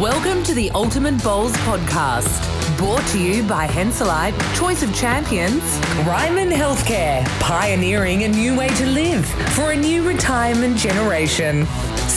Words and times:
Welcome 0.00 0.42
to 0.42 0.54
the 0.54 0.72
Ultimate 0.72 1.22
Bowls 1.22 1.52
podcast, 1.58 2.76
brought 2.76 3.06
to 3.10 3.22
you 3.22 3.44
by 3.44 3.68
Henselite, 3.68 4.34
Choice 4.58 4.82
of 4.82 4.92
Champions, 4.92 5.62
Ryman 6.04 6.50
Healthcare, 6.50 7.24
pioneering 7.38 8.24
a 8.24 8.28
new 8.28 8.58
way 8.58 8.66
to 8.70 8.86
live 8.86 9.24
for 9.54 9.70
a 9.70 9.76
new 9.76 10.02
retirement 10.02 10.76
generation. 10.76 11.64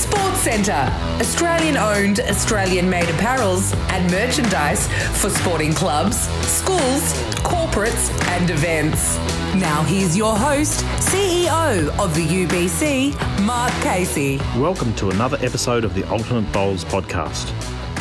Sports 0.09 0.39
Centre, 0.39 0.89
Australian 1.19 1.75
owned, 1.75 2.21
Australian 2.21 2.89
made 2.89 3.09
apparels 3.09 3.75
and 3.91 4.09
merchandise 4.09 4.87
for 5.21 5.29
sporting 5.29 5.73
clubs, 5.73 6.29
schools, 6.47 7.13
corporates, 7.43 8.09
and 8.29 8.49
events. 8.49 9.17
Now, 9.55 9.83
here's 9.83 10.15
your 10.15 10.33
host, 10.37 10.85
CEO 10.99 11.89
of 11.99 12.15
the 12.15 12.25
UBC, 12.25 13.45
Mark 13.45 13.73
Casey. 13.83 14.37
Welcome 14.57 14.95
to 14.95 15.09
another 15.09 15.37
episode 15.41 15.83
of 15.83 15.93
the 15.93 16.09
Ultimate 16.09 16.49
Bowls 16.53 16.85
podcast. 16.85 17.47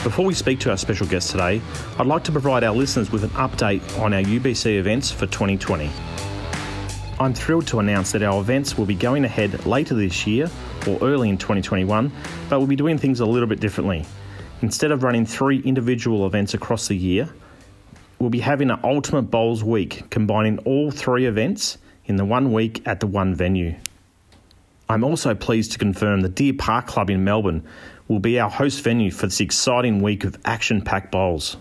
Before 0.05 0.25
we 0.25 0.35
speak 0.35 0.61
to 0.61 0.71
our 0.71 0.77
special 0.77 1.09
guest 1.09 1.33
today, 1.33 1.61
I'd 1.99 2.07
like 2.07 2.23
to 2.23 2.33
provide 2.33 2.63
our 2.63 2.75
listeners 2.75 3.11
with 3.11 3.25
an 3.25 3.31
update 3.31 3.83
on 3.99 4.15
our 4.15 4.23
UBC 4.23 4.79
events 4.79 5.11
for 5.11 5.27
2020. 5.27 5.91
I'm 7.19 7.35
thrilled 7.35 7.67
to 7.69 7.81
announce 7.81 8.13
that 8.13 8.23
our 8.23 8.41
events 8.41 8.79
will 8.79 8.87
be 8.87 8.95
going 8.95 9.25
ahead 9.25 9.67
later 9.67 9.95
this 9.95 10.25
year 10.25 10.49
or 10.87 10.99
early 11.03 11.29
in 11.29 11.39
2021, 11.39 12.11
but 12.49 12.59
we'll 12.59 12.67
be 12.67 12.77
doing 12.77 12.99
things 12.99 13.21
a 13.21 13.27
little 13.27 13.49
bit 13.49 13.61
differently. 13.61 14.05
Instead 14.63 14.91
of 14.91 15.03
running 15.03 15.27
three 15.27 15.61
individual 15.61 16.27
events 16.27 16.55
across 16.55 16.89
the 16.89 16.97
year, 16.97 17.29
we'll 18.19 18.31
be 18.31 18.41
having 18.41 18.71
an 18.71 18.81
Ultimate 18.83 19.23
Bowls 19.23 19.63
week, 19.63 20.09
combining 20.11 20.59
all 20.61 20.91
three 20.91 21.27
events 21.27 21.79
in 22.07 22.17
the 22.17 22.25
one 22.25 22.53
week 22.53 22.87
at 22.87 23.01
the 23.01 23.07
one 23.07 23.35
venue. 23.35 23.75
I'm 24.89 25.03
also 25.03 25.35
pleased 25.35 25.73
to 25.73 25.79
confirm 25.79 26.21
the 26.21 26.29
Deer 26.29 26.55
Park 26.57 26.87
Club 26.87 27.11
in 27.11 27.25
Melbourne 27.25 27.67
will 28.09 28.21
be 28.21 28.39
our 28.39 28.51
host 28.51 28.83
venue 28.83 29.11
for 29.11 29.27
this 29.27 29.41
exciting 29.41 30.01
week 30.01 30.25
of 30.25 30.39
action 30.45 30.81
packed 30.81 31.11
bowls. 31.11 31.57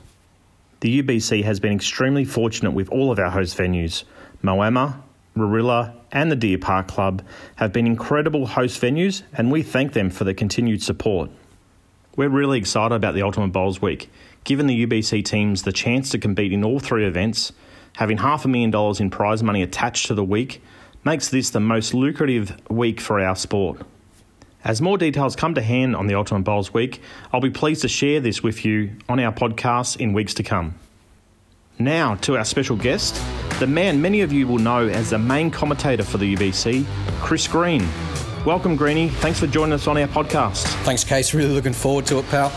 The 0.81 1.01
UBC 1.01 1.43
has 1.43 1.59
been 1.59 1.73
extremely 1.73 2.25
fortunate 2.25 2.71
with 2.71 2.89
all 2.89 3.11
of 3.11 3.17
our 3.17 3.31
host 3.31 3.57
venues. 3.57 4.03
Moama, 4.43 5.01
Warilla, 5.35 5.93
and 6.11 6.31
the 6.31 6.35
Deer 6.35 6.57
Park 6.57 6.87
Club 6.87 7.21
have 7.57 7.73
been 7.73 7.85
incredible 7.85 8.47
host 8.47 8.81
venues, 8.81 9.23
and 9.33 9.51
we 9.51 9.63
thank 9.63 9.93
them 9.93 10.09
for 10.09 10.23
their 10.23 10.33
continued 10.33 10.81
support. 10.81 11.29
We're 12.15 12.29
really 12.29 12.57
excited 12.57 12.95
about 12.95 13.13
the 13.13 13.21
Ultimate 13.23 13.51
Bowls 13.51 13.81
Week, 13.81 14.09
given 14.45 14.67
the 14.67 14.85
UBC 14.85 15.25
teams 15.25 15.63
the 15.63 15.73
chance 15.73 16.09
to 16.11 16.17
compete 16.17 16.53
in 16.53 16.63
all 16.63 16.79
three 16.79 17.05
events, 17.05 17.51
having 17.97 18.17
half 18.17 18.45
a 18.45 18.47
million 18.47 18.71
dollars 18.71 18.99
in 18.99 19.09
prize 19.09 19.43
money 19.43 19.61
attached 19.61 20.07
to 20.07 20.13
the 20.13 20.23
week 20.23 20.61
makes 21.03 21.29
this 21.29 21.49
the 21.49 21.59
most 21.59 21.93
lucrative 21.93 22.57
week 22.69 23.01
for 23.01 23.19
our 23.19 23.35
sport. 23.35 23.81
As 24.63 24.81
more 24.81 24.97
details 24.97 25.35
come 25.35 25.53
to 25.53 25.61
hand 25.61 25.95
on 25.95 26.07
the 26.07 26.15
Ultimate 26.15 26.43
Bowls 26.43 26.73
Week, 26.73 26.99
I'll 27.31 27.41
be 27.41 27.51
pleased 27.51 27.81
to 27.81 27.87
share 27.87 28.19
this 28.19 28.41
with 28.41 28.65
you 28.65 28.95
on 29.07 29.19
our 29.19 29.31
podcast 29.31 29.97
in 29.97 30.13
weeks 30.13 30.33
to 30.35 30.43
come. 30.43 30.73
Now 31.77 32.15
to 32.15 32.37
our 32.37 32.45
special 32.45 32.75
guest, 32.75 33.21
the 33.59 33.67
man 33.67 34.01
many 34.01 34.21
of 34.21 34.33
you 34.33 34.47
will 34.47 34.57
know 34.57 34.87
as 34.87 35.11
the 35.11 35.17
main 35.17 35.49
commentator 35.49 36.03
for 36.03 36.17
the 36.17 36.35
UBC, 36.35 36.85
Chris 37.21 37.47
Green. 37.47 37.87
Welcome, 38.45 38.75
Greeny. 38.75 39.09
Thanks 39.09 39.39
for 39.39 39.47
joining 39.47 39.73
us 39.73 39.87
on 39.87 39.97
our 39.97 40.07
podcast. 40.07 40.65
Thanks, 40.83 41.03
Case. 41.03 41.33
Really 41.33 41.51
looking 41.51 41.73
forward 41.73 42.05
to 42.07 42.19
it, 42.19 42.27
pal. 42.27 42.49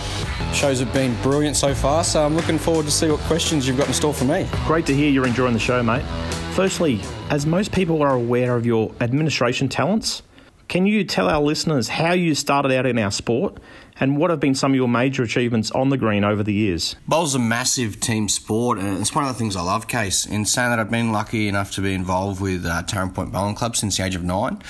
Shows 0.53 0.81
have 0.81 0.93
been 0.93 1.17
brilliant 1.23 1.57
so 1.57 1.75
far, 1.75 2.05
so 2.05 2.27
I'm 2.27 2.35
looking 2.35 2.59
forward 2.59 2.85
to 2.85 2.91
see 2.91 3.09
what 3.11 3.21
questions 3.21 3.67
you've 3.67 3.79
got 3.79 3.87
in 3.87 3.95
store 3.95 4.13
for 4.13 4.25
me. 4.25 4.49
Great 4.67 4.85
to 4.87 4.95
hear 4.95 5.09
you're 5.09 5.27
enjoying 5.27 5.55
the 5.55 5.59
show, 5.59 5.83
mate. 5.83 6.05
Firstly, 6.53 7.01
as 7.31 7.47
most 7.47 7.73
people 7.73 8.03
are 8.03 8.15
aware 8.15 8.57
of 8.57 8.67
your 8.67 8.93
administration 9.01 9.69
talents, 9.69 10.23
can 10.67 10.85
you 10.85 11.05
tell 11.05 11.29
our 11.29 11.41
listeners 11.41 11.89
how 11.89 12.13
you 12.13 12.35
started 12.35 12.73
out 12.73 12.85
in 12.85 12.99
our 12.99 13.11
sport 13.11 13.57
and 14.01 14.17
what 14.17 14.31
have 14.31 14.41
been 14.41 14.55
some 14.55 14.73
of 14.73 14.77
your 14.77 14.89
major 14.89 15.23
achievements 15.23 15.71
on 15.73 15.89
the 15.89 15.97
green 15.97 16.25
over 16.25 16.43
the 16.43 16.53
years? 16.53 16.97
Bowl's 17.07 17.35
a 17.35 17.39
massive 17.39 18.01
team 18.01 18.29
sport, 18.29 18.79
and 18.79 18.99
it's 18.99 19.15
one 19.15 19.25
of 19.25 19.33
the 19.33 19.39
things 19.39 19.57
I 19.57 19.63
love, 19.63 19.89
Case. 19.89 20.27
In 20.27 20.45
saying 20.45 20.71
that, 20.71 20.79
I've 20.79 20.91
been 20.91 21.13
lucky 21.13 21.49
enough 21.49 21.73
to 21.73 21.81
be 21.81 21.95
involved 21.95 22.41
with 22.41 22.65
uh, 22.65 22.83
Taren 22.85 23.15
Point 23.15 23.33
Bowling 23.33 23.55
Club 23.55 23.77
since 23.77 23.97
the 23.97 24.05
age 24.05 24.15
of 24.15 24.23
nine. 24.23 24.63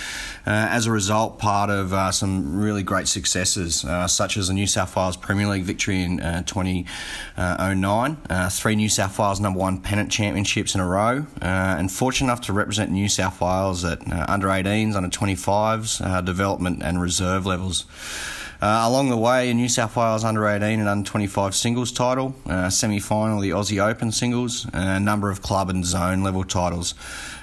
Uh, 0.46 0.68
as 0.70 0.86
a 0.86 0.92
result, 0.92 1.38
part 1.38 1.68
of 1.70 1.92
uh, 1.92 2.10
some 2.10 2.58
really 2.58 2.82
great 2.82 3.08
successes, 3.08 3.84
uh, 3.84 4.06
such 4.06 4.36
as 4.36 4.48
the 4.48 4.54
New 4.54 4.66
South 4.66 4.94
Wales 4.96 5.16
Premier 5.16 5.46
League 5.46 5.64
victory 5.64 6.02
in 6.02 6.20
uh, 6.20 6.42
2009, 6.44 8.16
uh, 8.30 8.48
three 8.48 8.76
New 8.76 8.88
South 8.88 9.18
Wales 9.18 9.40
number 9.40 9.58
one 9.58 9.80
pennant 9.80 10.10
championships 10.10 10.74
in 10.74 10.80
a 10.80 10.86
row, 10.86 11.26
and 11.42 11.92
fortunate 11.92 12.28
enough 12.28 12.40
to 12.42 12.52
represent 12.52 12.90
New 12.90 13.08
South 13.08 13.40
Wales 13.40 13.84
at 13.84 14.00
under 14.28 14.48
18s, 14.48 14.94
under 14.94 15.08
25s, 15.08 16.24
development 16.24 16.82
and 16.82 17.00
reserve 17.00 17.44
levels. 17.44 17.84
Uh, 18.60 18.82
along 18.84 19.08
the 19.08 19.16
way, 19.16 19.50
a 19.50 19.54
New 19.54 19.68
South 19.68 19.94
Wales 19.94 20.24
under 20.24 20.46
18 20.48 20.80
and 20.80 20.88
under 20.88 21.08
25 21.08 21.54
singles 21.54 21.92
title, 21.92 22.34
uh, 22.46 22.68
semi 22.68 22.98
final, 22.98 23.38
the 23.38 23.50
Aussie 23.50 23.80
Open 23.80 24.10
singles, 24.10 24.64
and 24.72 24.88
a 24.88 24.98
number 24.98 25.30
of 25.30 25.40
club 25.42 25.70
and 25.70 25.84
zone 25.84 26.24
level 26.24 26.42
titles. 26.42 26.94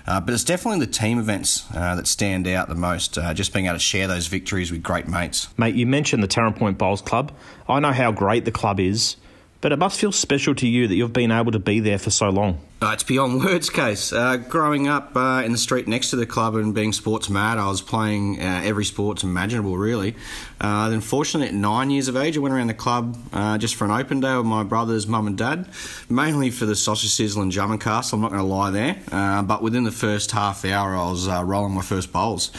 Uh, 0.06 0.20
but 0.20 0.34
it's 0.34 0.44
definitely 0.44 0.86
the 0.86 0.92
team 0.92 1.18
events 1.18 1.66
uh, 1.74 1.96
that 1.96 2.06
stand 2.06 2.48
out 2.48 2.68
the 2.68 2.76
most, 2.76 3.18
uh, 3.18 3.34
just 3.34 3.54
being 3.54 3.68
able 3.68 3.76
to 3.76 3.80
share 3.80 4.08
those 4.08 4.28
victories 4.28 4.72
with 4.72 4.84
great 4.84 5.08
mates. 5.08 5.48
Mate, 5.58 5.76
you 5.76 5.86
mentioned 5.86 6.22
the 6.22 6.28
Taren 6.28 6.56
Point 6.56 6.78
Bowls 6.78 7.02
Club. 7.02 7.32
I 7.70 7.80
know 7.80 7.94
how 7.94 8.12
great 8.12 8.44
the 8.44 8.52
club 8.52 8.82
is, 8.82 9.16
but 9.62 9.72
it 9.72 9.80
must 9.80 10.00
feel 10.00 10.12
special 10.12 10.54
to 10.56 10.68
you 10.68 10.88
that 10.88 10.96
you've 10.96 11.14
been 11.14 11.32
able 11.32 11.54
to 11.54 11.60
be 11.60 11.80
there 11.80 11.98
for 11.98 12.12
so 12.12 12.30
long. 12.30 12.60
It's 12.94 13.04
beyond 13.04 13.44
words, 13.44 13.70
Case. 13.70 14.14
Uh, 14.14 14.38
growing 14.38 14.88
up 14.88 15.16
uh, 15.16 15.42
in 15.44 15.52
the 15.52 15.58
street 15.58 15.88
next 15.88 16.12
to 16.12 16.16
the 16.16 16.26
club 16.26 16.56
and 16.56 16.74
being 16.74 16.94
sports 16.94 17.30
mad, 17.30 17.58
I 17.58 17.68
was 17.68 17.82
playing 17.82 18.40
uh, 18.40 18.62
every 18.64 18.86
sport 18.86 19.24
imaginable, 19.24 19.78
really. 19.78 20.16
Uh, 20.62 20.90
then, 20.90 21.02
fortunately, 21.02 21.50
at 21.50 21.54
nine 21.54 21.90
years 21.90 22.08
of 22.08 22.16
age, 22.16 22.38
I 22.38 22.40
went 22.40 22.54
around 22.54 22.68
the 22.68 22.74
club 22.74 23.18
uh, 23.34 23.58
just 23.58 23.76
for 23.76 23.86
an 23.86 23.92
open 23.92 24.20
day 24.20 24.36
with 24.38 24.46
my 24.46 24.64
brothers, 24.64 25.08
mum, 25.08 25.28
and 25.28 25.38
dad, 25.38 25.68
mainly 26.10 26.52
for 26.52 26.66
the 26.66 26.76
sausage 26.76 27.12
sizzle 27.12 27.42
and 27.42 27.52
jump 27.52 27.82
cast. 27.82 28.14
I'm 28.14 28.22
not 28.22 28.30
going 28.30 28.42
to 28.42 28.48
lie 28.48 28.72
there. 28.72 29.44
but 29.44 29.62
within 29.62 29.84
the 29.84 29.92
first 29.92 30.32
half 30.32 30.64
hour, 30.64 30.96
I 30.96 31.10
was 31.10 31.28
rolling 31.28 31.74
my 31.74 31.82
first 31.82 32.14
bowls. 32.14 32.52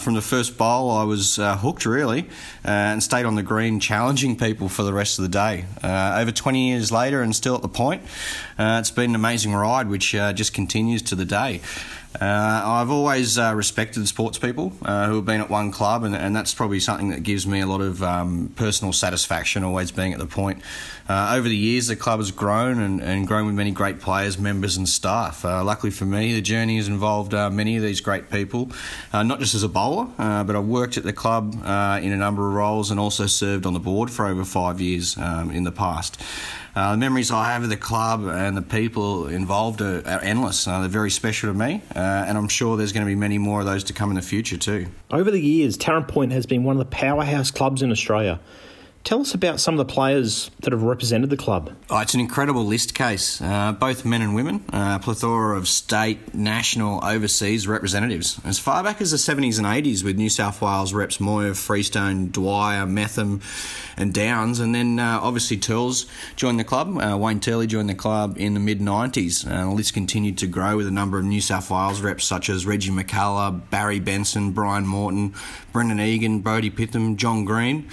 From 0.00 0.14
the 0.14 0.22
first 0.22 0.58
bowl, 0.58 0.90
I 0.90 1.04
was 1.04 1.36
hooked 1.36 1.86
really 1.86 2.28
and 2.64 3.02
stayed 3.02 3.24
on 3.24 3.34
the 3.34 3.42
green 3.42 3.80
challenging 3.80 4.36
people 4.36 4.68
for 4.68 4.82
the 4.82 4.92
rest 4.92 5.18
of 5.18 5.22
the 5.22 5.28
day. 5.28 5.64
over 5.82 6.32
20 6.32 6.68
years 6.70 6.92
later 6.92 7.22
and 7.22 7.34
still 7.34 7.54
at 7.54 7.62
the 7.62 7.68
point, 7.68 8.02
it's 8.58 8.90
been 8.90 9.10
an 9.10 9.16
amazing 9.16 9.43
ride 9.52 9.88
which 9.88 10.14
uh, 10.14 10.32
just 10.32 10.54
continues 10.54 11.02
to 11.02 11.14
the 11.14 11.24
day. 11.24 11.60
Uh, 12.20 12.62
I've 12.64 12.90
always 12.90 13.38
uh, 13.38 13.52
respected 13.56 14.06
sports 14.06 14.38
people 14.38 14.72
uh, 14.82 15.08
who 15.08 15.16
have 15.16 15.24
been 15.24 15.40
at 15.40 15.50
one 15.50 15.72
club, 15.72 16.04
and, 16.04 16.14
and, 16.14 16.34
that's 16.34 16.54
probably 16.54 16.78
something 16.78 17.10
that 17.10 17.24
gives 17.24 17.44
me 17.44 17.60
a 17.60 17.66
lot 17.66 17.80
of 17.80 18.04
um, 18.04 18.52
personal 18.54 18.92
satisfaction, 18.92 19.64
always 19.64 19.90
being 19.90 20.12
at 20.12 20.20
the 20.20 20.26
point. 20.26 20.62
Uh, 21.08 21.34
over 21.36 21.48
the 21.48 21.56
years, 21.56 21.88
the 21.88 21.96
club 21.96 22.20
has 22.20 22.30
grown 22.30 22.78
and, 22.78 23.00
and, 23.02 23.26
grown 23.26 23.46
with 23.46 23.54
many 23.56 23.72
great 23.72 24.00
players, 24.00 24.38
members, 24.38 24.76
and 24.76 24.88
staff. 24.88 25.44
Uh, 25.44 25.64
luckily 25.64 25.90
for 25.90 26.04
me, 26.04 26.32
the 26.34 26.40
journey 26.40 26.76
has 26.76 26.86
involved 26.86 27.34
uh, 27.34 27.50
many 27.50 27.76
of 27.76 27.82
these 27.82 28.00
great 28.00 28.30
people, 28.30 28.70
not 29.12 29.40
just 29.40 29.54
as 29.54 29.64
a 29.64 29.68
bowler, 29.68 30.06
but 30.16 30.54
I've 30.54 30.64
worked 30.64 30.96
at 30.96 31.02
the 31.02 31.12
club 31.12 31.54
in 31.54 32.12
a 32.12 32.16
number 32.16 32.46
of 32.46 32.54
roles 32.54 32.90
and 32.92 33.00
also 33.00 33.26
served 33.26 33.66
on 33.66 33.74
the 33.74 33.80
board 33.80 34.10
for 34.10 34.26
over 34.26 34.44
five 34.44 34.80
years 34.80 35.18
um, 35.18 35.50
in 35.50 35.64
the 35.64 35.72
past. 35.72 36.20
Uh, 36.76 36.92
the 36.92 36.96
memories 36.96 37.30
I 37.30 37.52
have 37.52 37.62
of 37.62 37.68
the 37.68 37.76
club 37.76 38.24
and 38.26 38.56
the 38.56 38.62
people 38.62 39.28
involved 39.28 39.80
are, 39.80 39.98
are 40.06 40.20
endless. 40.20 40.66
Uh, 40.66 40.80
they're 40.80 40.88
very 40.88 41.10
special 41.10 41.52
to 41.52 41.58
me, 41.58 41.82
Uh, 42.04 42.24
and 42.26 42.36
I'm 42.36 42.48
sure 42.48 42.76
there's 42.76 42.92
going 42.92 43.06
to 43.06 43.10
be 43.10 43.14
many 43.14 43.38
more 43.38 43.60
of 43.60 43.66
those 43.66 43.82
to 43.84 43.94
come 43.94 44.10
in 44.10 44.16
the 44.16 44.22
future 44.22 44.58
too. 44.58 44.88
Over 45.10 45.30
the 45.30 45.40
years, 45.40 45.78
Taren 45.78 46.06
Point 46.06 46.32
has 46.32 46.44
been 46.44 46.62
one 46.62 46.76
of 46.76 46.78
the 46.78 46.90
powerhouse 46.90 47.50
clubs 47.50 47.80
in 47.80 47.90
Australia. 47.90 48.40
Tell 49.04 49.20
us 49.20 49.34
about 49.34 49.60
some 49.60 49.78
of 49.78 49.86
the 49.86 49.92
players 49.92 50.50
that 50.60 50.72
have 50.72 50.82
represented 50.82 51.28
the 51.28 51.36
club. 51.36 51.76
Oh, 51.90 52.00
it's 52.00 52.14
an 52.14 52.20
incredible 52.20 52.64
list 52.64 52.94
case, 52.94 53.38
uh, 53.42 53.72
both 53.72 54.06
men 54.06 54.22
and 54.22 54.34
women, 54.34 54.64
uh, 54.72 54.98
plethora 54.98 55.58
of 55.58 55.68
state, 55.68 56.32
national, 56.32 57.04
overseas 57.04 57.68
representatives. 57.68 58.40
As 58.46 58.58
far 58.58 58.82
back 58.82 59.02
as 59.02 59.10
the 59.10 59.18
70s 59.18 59.58
and 59.58 59.66
80s 59.66 60.02
with 60.02 60.16
New 60.16 60.30
South 60.30 60.62
Wales 60.62 60.94
reps 60.94 61.20
Moir, 61.20 61.52
Freestone, 61.52 62.30
Dwyer, 62.32 62.86
Metham, 62.86 63.42
and 63.98 64.14
Downs, 64.14 64.58
and 64.58 64.74
then 64.74 64.98
uh, 64.98 65.20
obviously 65.22 65.58
Turles 65.58 66.06
joined 66.34 66.58
the 66.58 66.64
club. 66.64 66.96
Uh, 66.96 67.14
Wayne 67.18 67.40
Turley 67.40 67.66
joined 67.66 67.90
the 67.90 67.94
club 67.94 68.36
in 68.38 68.54
the 68.54 68.60
mid 68.60 68.80
90s. 68.80 69.46
Uh, 69.46 69.68
the 69.68 69.70
list 69.70 69.92
continued 69.92 70.38
to 70.38 70.46
grow 70.46 70.78
with 70.78 70.86
a 70.86 70.90
number 70.90 71.18
of 71.18 71.26
New 71.26 71.42
South 71.42 71.70
Wales 71.70 72.00
reps 72.00 72.24
such 72.24 72.48
as 72.48 72.64
Reggie 72.64 72.90
McCullough, 72.90 73.68
Barry 73.68 74.00
Benson, 74.00 74.52
Brian 74.52 74.86
Morton, 74.86 75.34
Brendan 75.74 76.00
Egan, 76.00 76.40
Brody 76.40 76.70
Pitham, 76.70 77.16
John 77.16 77.44
Green. 77.44 77.86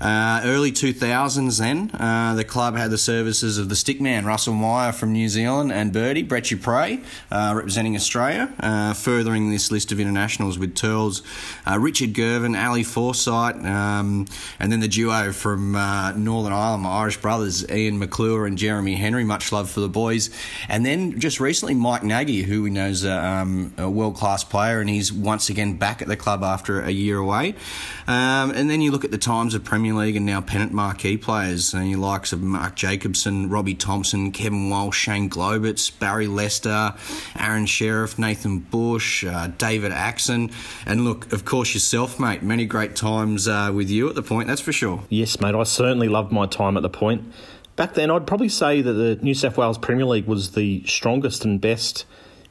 Uh, 0.00 0.40
early 0.44 0.72
2000s, 0.72 1.58
then, 1.58 1.90
uh, 1.92 2.34
the 2.34 2.44
club 2.44 2.74
had 2.76 2.90
the 2.90 2.98
services 2.98 3.58
of 3.58 3.68
the 3.68 3.74
stickman, 3.74 4.24
Russell 4.24 4.54
Meyer 4.54 4.92
from 4.92 5.12
New 5.12 5.28
Zealand, 5.28 5.70
and 5.70 5.92
Birdie, 5.92 6.22
Brett 6.22 6.44
Dupre, 6.44 7.00
uh, 7.30 7.52
representing 7.54 7.94
Australia, 7.96 8.52
uh, 8.60 8.94
furthering 8.94 9.50
this 9.50 9.70
list 9.70 9.92
of 9.92 10.00
internationals 10.00 10.58
with 10.58 10.74
Turles, 10.74 11.22
uh, 11.66 11.78
Richard 11.78 12.14
Girvan, 12.14 12.56
Ali 12.56 12.82
Forsyth, 12.82 13.62
um, 13.64 14.26
and 14.58 14.72
then 14.72 14.80
the 14.80 14.88
duo 14.88 15.32
from 15.32 15.76
uh, 15.76 16.12
Northern 16.12 16.52
Ireland, 16.52 16.84
my 16.84 16.90
Irish 16.90 17.18
brothers, 17.18 17.68
Ian 17.70 17.98
McClure 17.98 18.46
and 18.46 18.56
Jeremy 18.56 18.94
Henry, 18.94 19.24
much 19.24 19.52
love 19.52 19.70
for 19.70 19.80
the 19.80 19.88
boys. 19.88 20.30
And 20.68 20.86
then 20.86 21.20
just 21.20 21.40
recently, 21.40 21.74
Mike 21.74 22.02
Nagy, 22.02 22.42
who 22.42 22.62
we 22.62 22.70
know 22.70 22.86
is 22.86 23.04
a, 23.04 23.22
um, 23.24 23.74
a 23.76 23.90
world 23.90 24.16
class 24.16 24.44
player, 24.44 24.80
and 24.80 24.88
he's 24.88 25.12
once 25.12 25.50
again 25.50 25.74
back 25.74 26.00
at 26.00 26.08
the 26.08 26.16
club 26.16 26.42
after 26.42 26.80
a 26.80 26.90
year 26.90 27.18
away. 27.18 27.54
Um, 28.06 28.50
and 28.50 28.70
then 28.70 28.80
you 28.80 28.90
look 28.90 29.04
at 29.04 29.10
the 29.10 29.18
times 29.18 29.54
of 29.54 29.62
Premier 29.62 29.89
League 29.92 30.16
and 30.16 30.26
now 30.26 30.40
pennant 30.40 30.72
marquee 30.72 31.16
players, 31.16 31.74
and 31.74 31.90
your 31.90 31.98
likes 31.98 32.32
of 32.32 32.42
Mark 32.42 32.76
Jacobson, 32.76 33.48
Robbie 33.48 33.74
Thompson, 33.74 34.32
Kevin 34.32 34.70
Walsh, 34.70 34.98
Shane 34.98 35.28
Globitz, 35.28 35.90
Barry 35.98 36.26
Lester, 36.26 36.94
Aaron 37.38 37.66
Sherriff, 37.66 38.18
Nathan 38.18 38.58
Bush, 38.58 39.24
uh, 39.24 39.48
David 39.58 39.92
Axon, 39.92 40.50
and 40.86 41.04
look, 41.04 41.32
of 41.32 41.44
course, 41.44 41.74
yourself, 41.74 42.18
mate. 42.18 42.42
Many 42.42 42.66
great 42.66 42.96
times 42.96 43.48
uh, 43.48 43.70
with 43.74 43.90
you 43.90 44.08
at 44.08 44.14
the 44.14 44.22
point, 44.22 44.48
that's 44.48 44.60
for 44.60 44.72
sure. 44.72 45.04
Yes, 45.08 45.40
mate, 45.40 45.54
I 45.54 45.62
certainly 45.64 46.08
loved 46.08 46.32
my 46.32 46.46
time 46.46 46.76
at 46.76 46.82
the 46.82 46.90
point. 46.90 47.24
Back 47.76 47.94
then, 47.94 48.10
I'd 48.10 48.26
probably 48.26 48.48
say 48.48 48.82
that 48.82 48.92
the 48.92 49.16
New 49.22 49.34
South 49.34 49.56
Wales 49.56 49.78
Premier 49.78 50.04
League 50.04 50.26
was 50.26 50.50
the 50.50 50.84
strongest 50.86 51.44
and 51.44 51.60
best 51.60 52.04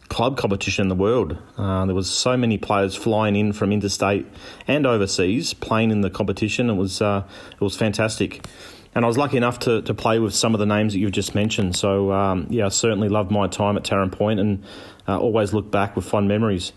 club 0.09 0.38
competition 0.38 0.83
in 0.83 0.89
the 0.89 0.95
world. 0.95 1.38
Uh, 1.57 1.85
there 1.85 1.95
was 1.95 2.09
so 2.09 2.35
many 2.35 2.57
players 2.57 2.95
flying 2.95 3.35
in 3.35 3.53
from 3.53 3.71
interstate 3.71 4.25
and 4.67 4.85
overseas 4.85 5.53
playing 5.53 5.91
in 5.91 6.01
the 6.01 6.09
competition. 6.09 6.69
It 6.69 6.73
was 6.73 7.01
uh, 7.01 7.23
it 7.53 7.61
was 7.61 7.77
fantastic, 7.77 8.45
and 8.94 9.06
I 9.06 9.07
was 9.07 9.17
lucky 9.17 9.38
enough 9.38 9.59
to, 9.59 9.81
to 9.83 9.94
play 9.94 10.19
with 10.19 10.33
some 10.35 10.53
of 10.53 10.59
the 10.59 10.65
names 10.65 10.94
that 10.94 11.00
you've 11.00 11.11
just 11.11 11.35
mentioned. 11.35 11.75
So 11.75 12.11
um, 12.11 12.47
yeah, 12.50 12.65
I 12.65 12.69
certainly 12.69 13.07
loved 13.07 13.31
my 13.31 13.47
time 13.47 13.77
at 13.77 13.83
Taren 13.83 14.11
Point 14.11 14.39
and 14.39 14.63
uh, 15.07 15.17
always 15.17 15.53
look 15.53 15.71
back 15.71 15.95
with 15.95 16.06
fond 16.06 16.27
memories, 16.27 16.73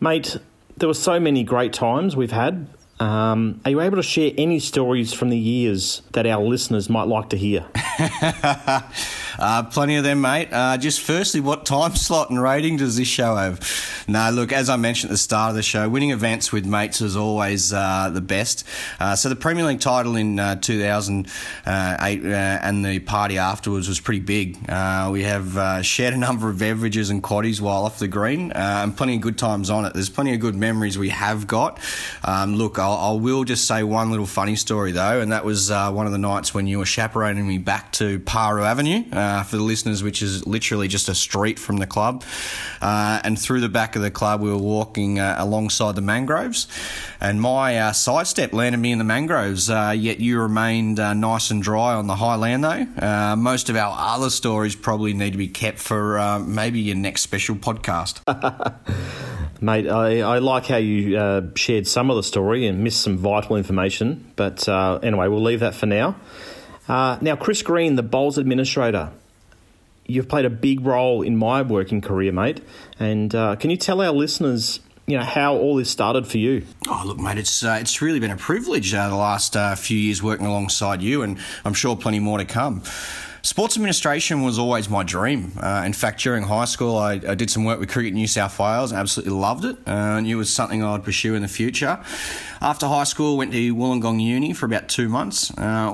mate. 0.00 0.38
There 0.76 0.88
were 0.88 0.94
so 0.94 1.20
many 1.20 1.44
great 1.44 1.72
times 1.72 2.16
we've 2.16 2.32
had. 2.32 2.66
Um, 2.98 3.60
are 3.64 3.70
you 3.70 3.80
able 3.80 3.96
to 3.96 4.02
share 4.02 4.32
any 4.36 4.58
stories 4.58 5.12
from 5.12 5.30
the 5.30 5.38
years 5.38 6.02
that 6.12 6.26
our 6.26 6.42
listeners 6.42 6.88
might 6.88 7.06
like 7.06 7.30
to 7.30 7.36
hear? 7.36 7.64
Uh, 9.38 9.62
plenty 9.64 9.96
of 9.96 10.04
them, 10.04 10.20
mate. 10.20 10.48
Uh, 10.52 10.76
just 10.76 11.00
firstly, 11.00 11.40
what 11.40 11.66
time 11.66 11.94
slot 11.96 12.30
and 12.30 12.40
rating 12.40 12.76
does 12.76 12.96
this 12.96 13.08
show 13.08 13.36
have? 13.36 13.60
No, 14.06 14.30
look, 14.30 14.52
as 14.52 14.68
I 14.68 14.76
mentioned 14.76 15.10
at 15.10 15.14
the 15.14 15.18
start 15.18 15.50
of 15.50 15.56
the 15.56 15.62
show, 15.62 15.88
winning 15.88 16.10
events 16.10 16.52
with 16.52 16.66
mates 16.66 17.00
is 17.00 17.16
always 17.16 17.72
uh, 17.72 18.10
the 18.12 18.20
best. 18.20 18.66
Uh, 19.00 19.16
so 19.16 19.28
the 19.28 19.36
Premier 19.36 19.64
League 19.64 19.80
title 19.80 20.16
in 20.16 20.38
uh, 20.38 20.56
2008 20.56 21.30
uh, 21.66 21.68
and 22.28 22.84
the 22.84 22.98
party 23.00 23.38
afterwards 23.38 23.88
was 23.88 24.00
pretty 24.00 24.20
big. 24.20 24.56
we 25.10 25.22
have 25.22 25.84
shared 25.84 26.14
a 26.14 26.18
number 26.18 26.48
of 26.48 26.58
beverages 26.58 27.10
and 27.10 27.22
quaddies 27.22 27.60
while 27.60 27.84
off 27.84 27.98
the 27.98 28.08
green, 28.08 28.52
and 28.52 28.96
plenty 28.96 29.16
of 29.16 29.20
good 29.20 29.38
times 29.38 29.70
on 29.70 29.84
it. 29.84 29.94
There's 29.94 30.10
plenty 30.10 30.34
of 30.34 30.40
good 30.40 30.54
memories 30.54 30.98
we 30.98 31.08
have 31.10 31.46
got. 31.46 31.80
Um, 32.22 32.56
look, 32.56 32.78
I'll, 32.78 33.16
I 33.16 33.20
will 33.20 33.44
just 33.44 33.66
say 33.66 33.82
one 33.82 34.10
little 34.10 34.26
funny 34.26 34.56
story 34.56 34.92
though, 34.92 35.20
and 35.20 35.32
that 35.32 35.44
was 35.44 35.70
one 35.70 36.06
of 36.06 36.12
the 36.12 36.18
nights 36.18 36.54
when 36.54 36.66
you 36.66 36.78
were 36.78 36.86
chaperoning 36.86 37.46
me 37.46 37.58
back 37.58 37.92
to 37.92 38.18
Paru 38.20 38.62
Avenue 38.64 39.04
uh, 39.24 39.42
for 39.42 39.56
the 39.56 39.62
listeners, 39.62 40.02
which 40.02 40.22
is 40.22 40.46
literally 40.46 40.88
just 40.88 41.08
a 41.08 41.14
street 41.14 41.58
from 41.58 41.78
the 41.78 41.86
club. 41.86 42.22
Uh, 42.80 43.20
and 43.24 43.38
through 43.38 43.60
the 43.60 43.68
back 43.68 43.96
of 43.96 44.02
the 44.02 44.10
club, 44.10 44.40
we 44.40 44.50
were 44.50 44.58
walking 44.58 45.18
uh, 45.18 45.36
alongside 45.38 45.94
the 45.94 46.02
mangroves, 46.02 46.68
and 47.20 47.40
my 47.40 47.78
uh, 47.78 47.92
sidestep 47.92 48.52
landed 48.52 48.78
me 48.78 48.92
in 48.92 48.98
the 48.98 49.04
mangroves. 49.04 49.70
Uh, 49.70 49.94
yet 49.96 50.20
you 50.20 50.40
remained 50.40 51.00
uh, 51.00 51.14
nice 51.14 51.50
and 51.50 51.62
dry 51.62 51.94
on 51.94 52.06
the 52.06 52.16
high 52.16 52.36
land, 52.36 52.64
though. 52.64 53.36
most 53.36 53.70
of 53.70 53.76
our 53.76 53.96
other 53.98 54.30
stories 54.30 54.76
probably 54.76 55.14
need 55.14 55.32
to 55.32 55.38
be 55.38 55.48
kept 55.48 55.78
for 55.78 56.38
maybe 56.46 56.80
your 56.80 56.96
next 56.96 57.22
special 57.22 57.56
podcast. 57.56 58.20
Mate, 59.60 59.88
I, 59.88 60.20
I, 60.20 60.38
like 60.40 60.66
how 60.66 60.76
you 60.76 61.16
uh, 61.16 61.46
shared 61.54 61.86
some 61.86 62.10
of 62.10 62.16
the 62.16 62.22
story 62.22 62.66
and 62.66 62.84
missed 62.84 63.00
some 63.00 63.16
vital 63.16 63.56
information. 63.56 64.30
But 64.36 64.68
uh, 64.68 64.98
anyway, 65.02 65.28
we'll 65.28 65.42
leave 65.42 65.60
that 65.60 65.74
for 65.74 65.86
now. 65.86 66.16
Uh, 66.88 67.18
now, 67.20 67.36
Chris 67.36 67.62
Green, 67.62 67.96
the 67.96 68.02
Bowls 68.02 68.38
administrator, 68.38 69.10
you've 70.06 70.28
played 70.28 70.44
a 70.44 70.50
big 70.50 70.84
role 70.84 71.22
in 71.22 71.36
my 71.36 71.62
working 71.62 72.00
career, 72.00 72.32
mate. 72.32 72.60
And 72.98 73.34
uh, 73.34 73.56
can 73.56 73.70
you 73.70 73.76
tell 73.76 74.00
our 74.02 74.12
listeners, 74.12 74.80
you 75.06 75.16
know, 75.16 75.24
how 75.24 75.56
all 75.56 75.76
this 75.76 75.90
started 75.90 76.26
for 76.26 76.38
you? 76.38 76.64
Oh, 76.88 77.02
look, 77.06 77.18
mate, 77.18 77.38
it's 77.38 77.64
uh, 77.64 77.78
it's 77.80 78.02
really 78.02 78.20
been 78.20 78.30
a 78.30 78.36
privilege 78.36 78.92
uh, 78.92 79.08
the 79.08 79.16
last 79.16 79.56
uh, 79.56 79.74
few 79.74 79.98
years 79.98 80.22
working 80.22 80.46
alongside 80.46 81.02
you, 81.02 81.22
and 81.22 81.38
I'm 81.64 81.74
sure 81.74 81.96
plenty 81.96 82.20
more 82.20 82.38
to 82.38 82.44
come. 82.44 82.82
Sports 83.44 83.76
administration 83.76 84.42
was 84.42 84.58
always 84.58 84.88
my 84.88 85.02
dream. 85.02 85.52
Uh, 85.60 85.82
in 85.84 85.92
fact, 85.92 86.22
during 86.22 86.44
high 86.44 86.64
school, 86.64 86.96
I, 86.96 87.20
I, 87.28 87.34
did 87.34 87.50
some 87.50 87.64
work 87.64 87.78
with 87.78 87.90
Cricket 87.90 88.14
New 88.14 88.26
South 88.26 88.58
Wales 88.58 88.90
and 88.90 88.98
absolutely 88.98 89.34
loved 89.34 89.66
it. 89.66 89.76
Uh, 89.86 90.18
knew 90.20 90.36
it 90.36 90.38
was 90.38 90.50
something 90.50 90.82
I'd 90.82 91.04
pursue 91.04 91.34
in 91.34 91.42
the 91.42 91.48
future. 91.48 92.02
After 92.62 92.86
high 92.86 93.04
school, 93.04 93.36
went 93.36 93.52
to 93.52 93.74
Wollongong 93.74 94.22
Uni 94.22 94.54
for 94.54 94.64
about 94.64 94.88
two 94.88 95.10
months. 95.10 95.52
Uh, 95.58 95.92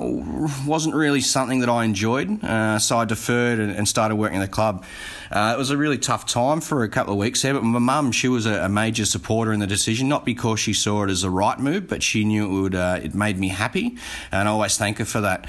wasn't 0.65 0.95
really 0.95 1.21
something 1.21 1.59
that 1.59 1.69
I 1.69 1.83
enjoyed, 1.83 2.45
uh, 2.45 2.79
so 2.79 2.99
I 2.99 3.05
deferred 3.05 3.59
and, 3.59 3.73
and, 3.73 3.89
started 3.89 4.15
working 4.15 4.39
at 4.39 4.43
the 4.43 4.53
club. 4.53 4.85
Uh, 5.33 5.53
it 5.53 5.59
was 5.59 5.71
a 5.71 5.77
really 5.77 5.99
tough 5.99 6.27
time 6.27 6.61
for 6.61 6.85
a 6.85 6.89
couple 6.89 7.13
of 7.13 7.19
weeks 7.19 7.43
there, 7.43 7.55
but 7.55 7.65
my 7.65 7.81
mum, 7.81 8.13
she 8.13 8.29
was 8.29 8.47
a, 8.47 8.67
a, 8.67 8.69
major 8.69 9.05
supporter 9.05 9.53
in 9.53 9.59
the 9.59 9.67
decision, 9.67 10.09
not 10.09 10.25
because 10.25 10.61
she 10.61 10.73
saw 10.73 11.03
it 11.03 11.11
as 11.11 11.25
a 11.25 11.31
right 11.31 11.59
move, 11.59 11.89
but 11.89 12.05
she 12.05 12.25
knew 12.25 12.45
it 12.45 12.63
would. 12.63 12.75
Uh, 12.77 13.01
it 13.03 13.17
made 13.17 13.37
me 13.37 13.49
happy, 13.49 13.97
and 14.31 14.49
I 14.49 14.53
always 14.53 14.77
thank 14.77 14.99
her 14.99 15.05
for 15.05 15.23
that. 15.23 15.49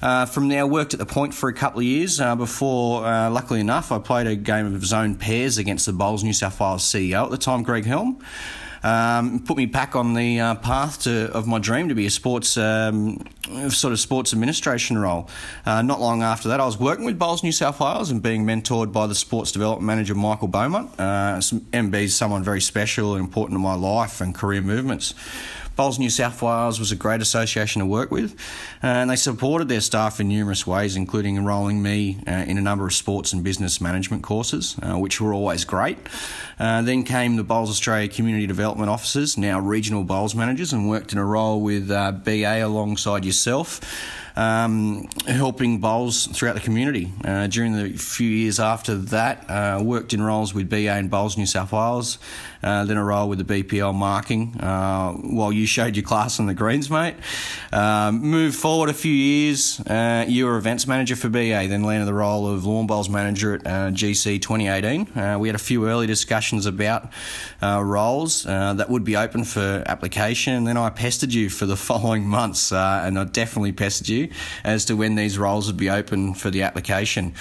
Uh, 0.00 0.24
from 0.24 0.48
there, 0.48 0.66
worked 0.66 0.94
at 0.94 0.98
the 0.98 1.06
point 1.06 1.34
for 1.42 1.48
a 1.48 1.52
couple 1.52 1.80
of 1.80 1.84
years 1.84 2.20
uh, 2.20 2.36
before, 2.36 3.00
luckily 3.02 3.58
enough, 3.58 3.90
I 3.90 3.98
played 3.98 4.28
a 4.28 4.36
game 4.36 4.72
of 4.76 4.86
zone 4.86 5.16
pairs 5.16 5.58
against 5.58 5.86
the 5.86 5.92
Bowls 5.92 6.22
New 6.22 6.32
South 6.32 6.60
Wales 6.60 6.84
CEO 6.84 7.24
at 7.24 7.32
the 7.32 7.36
time, 7.36 7.64
Greg 7.64 7.84
Helm 7.84 8.22
um, 8.82 9.40
put 9.40 9.56
me 9.56 9.66
back 9.66 9.94
on 9.94 10.14
the 10.14 10.40
uh, 10.40 10.54
path 10.56 11.02
to, 11.02 11.30
of 11.32 11.46
my 11.46 11.58
dream 11.58 11.88
to 11.88 11.94
be 11.94 12.06
a 12.06 12.10
sports 12.10 12.56
um, 12.56 13.24
sort 13.68 13.92
of 13.92 14.00
sports 14.00 14.32
administration 14.32 14.98
role. 14.98 15.28
Uh, 15.64 15.82
not 15.82 16.00
long 16.00 16.22
after 16.22 16.48
that, 16.48 16.60
I 16.60 16.66
was 16.66 16.78
working 16.78 17.04
with 17.04 17.18
Bowls 17.18 17.42
New 17.42 17.52
South 17.52 17.80
Wales 17.80 18.10
and 18.10 18.22
being 18.22 18.44
mentored 18.44 18.92
by 18.92 19.06
the 19.06 19.14
sports 19.14 19.52
development 19.52 19.86
manager 19.86 20.14
Michael 20.14 20.48
Beaumont. 20.48 20.90
Uh, 20.98 21.38
MB 21.38 21.94
is 21.94 22.16
someone 22.16 22.42
very 22.42 22.60
special 22.60 23.14
and 23.14 23.24
important 23.24 23.56
in 23.56 23.62
my 23.62 23.74
life 23.74 24.20
and 24.20 24.34
career 24.34 24.62
movements. 24.62 25.14
Bowls 25.74 25.98
New 25.98 26.10
South 26.10 26.42
Wales 26.42 26.78
was 26.78 26.92
a 26.92 26.96
great 26.96 27.22
association 27.22 27.80
to 27.80 27.86
work 27.86 28.10
with, 28.10 28.36
and 28.82 29.08
they 29.08 29.16
supported 29.16 29.68
their 29.68 29.80
staff 29.80 30.20
in 30.20 30.28
numerous 30.28 30.66
ways, 30.66 30.96
including 30.96 31.36
enrolling 31.36 31.82
me 31.82 32.18
uh, 32.26 32.30
in 32.30 32.58
a 32.58 32.60
number 32.60 32.86
of 32.86 32.92
sports 32.92 33.32
and 33.32 33.42
business 33.42 33.80
management 33.80 34.22
courses, 34.22 34.76
uh, 34.82 34.98
which 34.98 35.20
were 35.20 35.32
always 35.32 35.64
great. 35.64 35.96
Uh, 36.58 36.82
then 36.82 37.04
came 37.04 37.36
the 37.36 37.44
Bowls 37.44 37.70
Australia 37.70 38.08
Community 38.08 38.46
Development 38.46 38.90
Officers, 38.90 39.38
now 39.38 39.58
regional 39.58 40.04
Bowls 40.04 40.34
managers, 40.34 40.72
and 40.72 40.88
worked 40.88 41.12
in 41.12 41.18
a 41.18 41.24
role 41.24 41.60
with 41.60 41.90
uh, 41.90 42.12
BA 42.12 42.62
alongside 42.62 43.24
yourself 43.24 43.80
um, 44.36 45.08
helping 45.26 45.78
bowls 45.78 46.26
throughout 46.26 46.54
the 46.54 46.60
community. 46.60 47.12
Uh, 47.24 47.46
during 47.46 47.72
the 47.72 47.90
few 47.98 48.28
years 48.28 48.58
after 48.58 48.96
that, 48.96 49.48
uh, 49.48 49.80
worked 49.82 50.14
in 50.14 50.22
roles 50.22 50.54
with 50.54 50.68
BA 50.68 50.90
and 50.90 51.10
Bowls 51.10 51.36
New 51.36 51.46
South 51.46 51.72
Wales, 51.72 52.18
uh, 52.62 52.84
then 52.84 52.96
a 52.96 53.04
role 53.04 53.28
with 53.28 53.44
the 53.44 53.62
BPL 53.62 53.94
marking 53.94 54.58
uh, 54.60 55.12
while 55.12 55.52
you 55.52 55.66
showed 55.66 55.96
your 55.96 56.04
class 56.04 56.40
on 56.40 56.46
the 56.46 56.54
greens, 56.54 56.88
mate. 56.90 57.14
Um, 57.72 58.20
moved 58.20 58.56
forward 58.56 58.88
a 58.88 58.94
few 58.94 59.12
years, 59.12 59.80
uh, 59.80 60.24
you 60.26 60.46
were 60.46 60.56
events 60.56 60.86
manager 60.86 61.16
for 61.16 61.28
BA, 61.28 61.66
then 61.68 61.82
landed 61.82 62.06
the 62.06 62.14
role 62.14 62.46
of 62.46 62.64
lawn 62.64 62.86
bowls 62.86 63.08
manager 63.08 63.54
at 63.54 63.62
GC 63.94 64.40
2018. 64.40 65.38
we 65.40 65.48
had 65.48 65.54
a 65.54 65.58
few 65.58 65.88
early 65.88 66.06
discussions 66.06 66.66
about 66.66 67.10
roles 67.60 68.44
that 68.44 68.88
would 68.88 69.04
be 69.04 69.16
open 69.16 69.44
for 69.44 69.82
application, 69.86 70.54
and 70.54 70.66
then 70.66 70.76
I 70.76 70.90
pestered 70.90 71.34
you 71.34 71.50
for 71.50 71.66
the 71.66 71.76
following 71.92 72.26
months, 72.26 72.72
and 72.72 73.18
I 73.18 73.24
definitely 73.24 73.72
pestered 73.72 74.08
you 74.08 74.21
as 74.64 74.84
to 74.86 74.96
when 74.96 75.14
these 75.14 75.38
roles 75.38 75.66
would 75.66 75.76
be 75.76 75.90
open 75.90 76.34
for 76.34 76.50
the 76.50 76.62
application. 76.62 77.34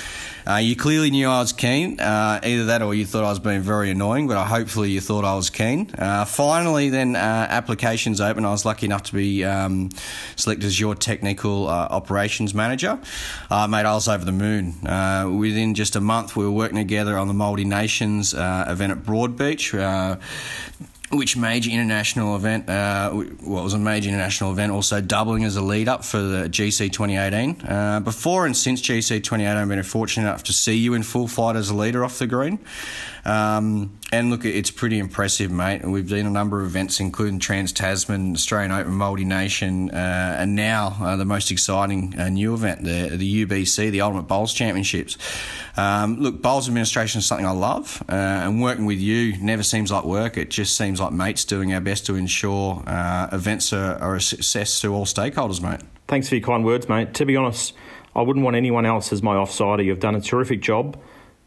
Uh, 0.48 0.56
you 0.56 0.76
clearly 0.76 1.12
knew 1.12 1.28
I 1.28 1.40
was 1.40 1.54
keen, 1.54 2.00
uh, 2.00 2.40
either 2.44 2.66
that 2.66 2.82
or 2.82 2.96
you 2.96 3.06
thought 3.06 3.24
I 3.24 3.30
was 3.30 3.40
being 3.40 3.62
very 3.62 3.92
annoying, 3.92 4.28
but 4.28 4.38
I, 4.38 4.46
hopefully 4.46 4.90
you 4.92 5.02
thought 5.02 5.24
I 5.24 5.36
was 5.36 5.50
keen. 5.50 5.92
Uh, 5.98 6.26
finally, 6.26 6.90
then 6.90 7.16
uh, 7.16 7.20
applications 7.50 8.20
open. 8.20 8.46
I 8.46 8.52
was 8.52 8.66
lucky 8.66 8.86
enough 8.86 9.04
to 9.04 9.14
be 9.14 9.44
um, 9.46 9.90
selected 10.36 10.66
as 10.66 10.80
your 10.80 10.96
technical 10.96 11.68
uh, 11.68 11.88
operations 11.92 12.54
manager. 12.54 13.00
Mate, 13.50 13.86
I 13.86 13.94
was 13.94 14.08
over 14.08 14.26
the 14.26 14.32
moon. 14.32 14.76
within 15.38 15.76
just 15.76 15.96
a 15.96 16.02
month, 16.02 16.36
we 16.36 16.44
were 16.44 16.52
working 16.52 16.78
together 16.78 17.18
on 17.18 17.28
the 17.28 17.34
Multi 17.34 17.66
Nations 17.66 18.34
event 18.34 18.92
at 18.92 19.04
Broadbeach 19.04 19.74
which 21.12 21.36
major 21.36 21.70
international 21.70 22.36
event, 22.36 22.70
uh, 22.70 23.12
well, 23.44 23.64
was 23.64 23.74
a 23.74 23.78
major 23.78 24.10
international 24.10 24.52
event, 24.52 24.72
also 24.72 25.02
doubling 25.02 25.44
as 25.44 25.56
a 25.56 25.62
lead 25.62 25.88
up 25.88 26.06
for 26.06 26.20
the 26.20 26.48
GC 26.48 26.92
2018. 26.92 27.62
Uh, 27.62 28.00
before 28.00 28.46
and 28.46 28.56
since 28.56 28.82
GC 28.82 29.24
2018, 29.24 29.48
I've 29.48 29.68
been 29.68 29.84
fortunate 29.84 30.28
enough 30.28 30.44
to 30.46 30.54
see 30.54 30.76
you 30.76 30.94
in 30.94 31.04
full 31.04 31.28
flight 31.28 31.56
as 31.56 31.70
a 31.70 31.76
leader 31.76 32.06
off 32.06 32.20
the 32.20 32.28
green. 32.28 32.60
Um, 33.24 34.00
and 34.12 34.30
look, 34.30 34.46
it's 34.46 34.72
pretty 34.72 35.00
impressive, 35.00 35.52
mate. 35.52 35.86
We've 35.86 36.10
done 36.10 36.26
a 36.26 36.30
number 36.30 36.60
of 36.60 36.66
events, 36.66 37.00
including 37.00 37.40
Trans 37.40 37.72
Tasman, 37.72 38.34
Australian 38.34 38.72
Open 38.72 38.94
Multi 38.94 39.26
Nation, 39.26 39.92
uh, 39.92 40.36
and 40.40 40.56
now 40.56 40.98
uh, 41.00 41.16
the 41.16 41.26
most 41.26 41.52
exciting 41.52 42.18
uh, 42.20 42.30
new 42.30 42.54
event, 42.54 42.84
the, 42.84 43.16
the 43.16 43.46
UBC, 43.46 43.92
the 43.92 44.02
Ultimate 44.02 44.24
Bowls 44.24 44.54
Championships. 44.54 45.18
Um, 45.78 46.20
look, 46.20 46.42
bowls 46.42 46.68
administration 46.68 47.20
is 47.20 47.26
something 47.26 47.46
I 47.46 47.52
love, 47.52 48.04
uh, 48.10 48.14
and 48.14 48.62
working 48.62 48.86
with 48.86 49.00
you 49.00 49.38
never 49.38 49.64
seems 49.64 49.92
like 49.92 50.04
work. 50.04 50.38
It 50.38 50.50
just 50.50 50.76
seems 50.76 51.00
like 51.02 51.14
mates 51.14 51.44
doing 51.46 51.74
our 51.74 51.82
best 51.82 52.06
to 52.06 52.16
ensure 52.16 52.84
uh, 52.88 53.28
events 53.32 53.74
are, 53.74 53.96
are 53.96 54.16
a 54.16 54.22
success 54.22 54.80
to 54.82 54.94
all 54.94 55.06
stakeholders, 55.06 55.62
mate. 55.62 55.82
Thanks 56.08 56.30
for 56.30 56.36
your 56.36 56.46
kind 56.46 56.64
words, 56.64 56.88
mate. 56.88 57.14
To 57.16 57.26
be 57.26 57.36
honest, 57.36 57.74
I 58.16 58.22
wouldn't 58.22 58.44
want 58.44 58.56
anyone 58.56 58.86
else 58.86 59.12
as 59.14 59.24
my 59.24 59.36
offsider. 59.36 59.84
You've 59.84 60.00
done 60.00 60.16
a 60.16 60.22
terrific 60.22 60.62
job 60.62 61.02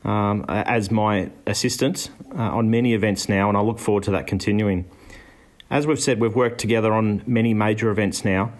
um, 0.04 0.44
as 0.48 0.90
my 0.90 1.30
assistant 1.46 2.10
uh, 2.36 2.42
on 2.42 2.70
many 2.70 2.94
events 2.94 3.28
now, 3.28 3.48
and 3.48 3.56
I 3.56 3.60
look 3.60 3.78
forward 3.78 4.04
to 4.04 4.10
that 4.12 4.26
continuing. 4.26 4.84
As 5.70 5.86
we've 5.86 6.00
said, 6.00 6.20
we've 6.20 6.34
worked 6.34 6.58
together 6.58 6.92
on 6.92 7.22
many 7.26 7.54
major 7.54 7.90
events 7.90 8.24
now, 8.24 8.52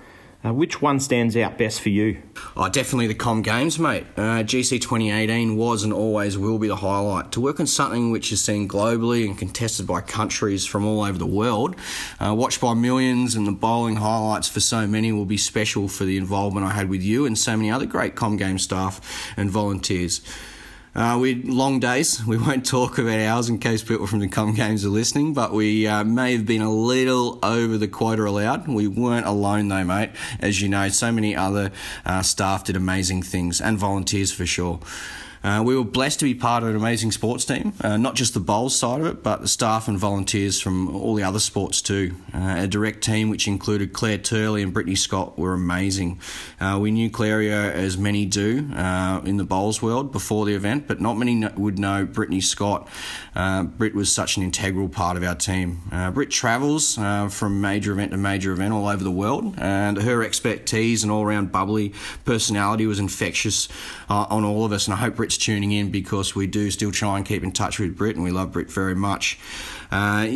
Uh, 0.45 0.53
which 0.53 0.83
one 0.83 1.01
stands 1.01 1.37
out 1.37 1.57
best 1.57 1.81
for 1.81 1.89
you? 1.89 2.21
Oh, 2.55 2.69
definitely 2.69 3.07
the 3.07 3.15
Com 3.15 3.41
Games, 3.41 3.79
mate. 3.79 4.05
Uh, 4.17 4.43
GC 4.43 4.81
2018 4.81 5.57
was 5.57 5.85
and 5.85 5.93
always 5.93 6.37
will 6.37 6.59
be 6.59 6.69
the 6.69 6.77
highlight. 6.77 7.33
To 7.33 7.41
work 7.41 7.61
on 7.61 7.67
something 7.67 8.11
which 8.11 8.31
is 8.31 8.43
seen 8.43 8.69
globally 8.69 9.25
and 9.25 9.39
contested 9.39 9.87
by 9.87 10.03
countries 10.03 10.67
from 10.67 10.85
all 10.85 11.03
over 11.03 11.17
the 11.17 11.27
world, 11.27 11.77
uh, 12.21 12.35
watched 12.35 12.61
by 12.61 12.75
millions, 12.75 13.35
and 13.35 13.47
the 13.47 13.53
bowling 13.53 13.97
highlights 13.97 14.49
for 14.49 14.61
so 14.61 14.87
many 14.87 15.13
will 15.13 15.25
be 15.25 15.39
special 15.39 15.89
for 15.89 16.05
the 16.05 16.19
involvement 16.19 16.67
I 16.67 16.71
had 16.71 16.91
with 16.91 17.03
you 17.03 17.25
and 17.25 17.39
so 17.39 17.57
many 17.57 17.71
other 17.71 17.87
great 17.87 18.15
Com 18.15 18.37
Game 18.37 18.59
staff 18.59 19.01
and 19.39 19.51
volunteers. 19.51 20.21
Uh, 20.95 21.19
we 21.21 21.35
long 21.43 21.81
days. 21.81 22.25
We 22.35 22.39
won't 22.39 22.65
talk 22.65 22.99
about 22.99 23.21
ours 23.21 23.49
in 23.49 23.59
case 23.59 23.83
people 23.83 24.07
from 24.07 24.21
the 24.21 24.29
Com 24.29 24.55
Games 24.55 24.85
are 24.85 24.89
listening, 24.89 25.35
but 25.35 25.53
we 25.53 25.87
uh, 25.87 26.05
may 26.05 26.33
have 26.33 26.47
been 26.47 26.63
a 26.63 26.73
little 26.73 27.39
over 27.43 27.77
the 27.79 27.89
quota 27.89 28.25
allowed. 28.25 28.67
We 28.67 28.89
weren't 28.89 29.27
alone 29.27 29.69
though, 29.69 29.85
mate. 29.85 30.11
As 30.41 30.61
you 30.63 30.69
know, 30.69 30.89
so 30.89 31.13
many 31.13 31.37
other 31.37 31.71
uh, 32.07 32.23
staff 32.23 32.65
did 32.65 32.77
amazing 32.77 33.23
things 33.23 33.61
and 33.61 33.79
volunteers 33.79 34.33
for 34.33 34.47
sure. 34.47 34.81
Uh, 35.45 35.63
we 35.63 35.77
were 35.77 35.85
blessed 35.85 36.19
to 36.21 36.25
be 36.25 36.35
part 36.35 36.63
of 36.63 36.71
an 36.71 36.75
amazing 36.77 37.13
sports 37.13 37.45
team, 37.45 37.75
uh, 37.83 37.99
not 37.99 38.15
just 38.15 38.33
the 38.33 38.41
bowls 38.41 38.75
side 38.75 38.99
of 39.03 39.07
it, 39.07 39.23
but 39.23 39.43
the 39.43 39.47
staff 39.49 39.89
and 39.89 39.99
volunteers 39.99 40.59
from 40.59 40.97
all 40.97 41.15
the 41.15 41.23
other 41.23 41.39
sports 41.39 41.83
too. 41.83 42.15
Uh, 42.33 42.55
a 42.61 42.67
direct 42.67 43.05
team 43.05 43.29
which 43.29 43.47
included 43.47 43.93
Claire 43.93 44.17
Turley 44.17 44.63
and 44.63 44.73
Brittany 44.73 44.97
Scott 44.97 45.39
were 45.39 45.53
amazing. 45.53 46.19
Uh, 46.59 46.79
we 46.81 46.91
knew 46.91 47.11
Claria 47.11 47.71
as 47.73 47.99
many 47.99 48.25
do 48.25 48.71
uh, 48.75 49.21
in 49.27 49.37
the 49.37 49.45
bowls 49.45 49.83
world 49.83 50.13
before 50.13 50.47
the 50.47 50.55
event, 50.55 50.89
but 50.89 50.99
not 50.99 51.19
many 51.19 51.47
would 51.59 51.79
know 51.79 52.07
Brittany 52.07 52.41
Scott. 52.41 52.89
Uh, 53.37 53.65
Britt 53.65 53.95
was 53.95 54.11
such 54.11 54.39
an 54.39 54.43
integral 54.43 54.89
part 54.89 55.19
of 55.19 55.23
our 55.23 55.35
team. 55.35 55.83
Britt 56.15 56.31
travels 56.31 56.95
from 56.95 57.61
major 57.61 57.93
event 57.93 58.13
to 58.13 58.17
major 58.17 58.53
event 58.53 58.73
all 58.73 58.89
over 58.89 59.05
the 59.05 59.11
world, 59.11 59.55
and 59.59 59.99
her 59.99 60.23
expertise 60.23 61.03
and 61.03 61.13
all-round 61.13 61.53
bubbly 61.53 61.93
personality 62.25 62.87
was 62.87 62.99
infectious 62.99 63.69
on 64.09 64.43
all 64.43 64.65
of 64.65 64.73
us. 64.73 64.87
And 64.87 64.95
I 64.95 64.97
hope 64.97 65.17
Britt 65.17 65.34
tuning 65.39 65.73
in 65.73 65.91
because 65.91 66.35
we 66.35 66.47
do 66.47 66.71
still 66.71 66.93
try 66.93 67.17
and 67.17 67.27
keep 67.27 67.43
in 67.43 67.53
touch 67.53 67.79
with 67.79 67.97
Brit 67.97 68.17
and 68.17 68.25
we 68.25 68.31
love 68.31 68.53
Brit 68.53 68.71
very 68.71 68.95
much. 68.95 69.39
Uh, 69.91 70.27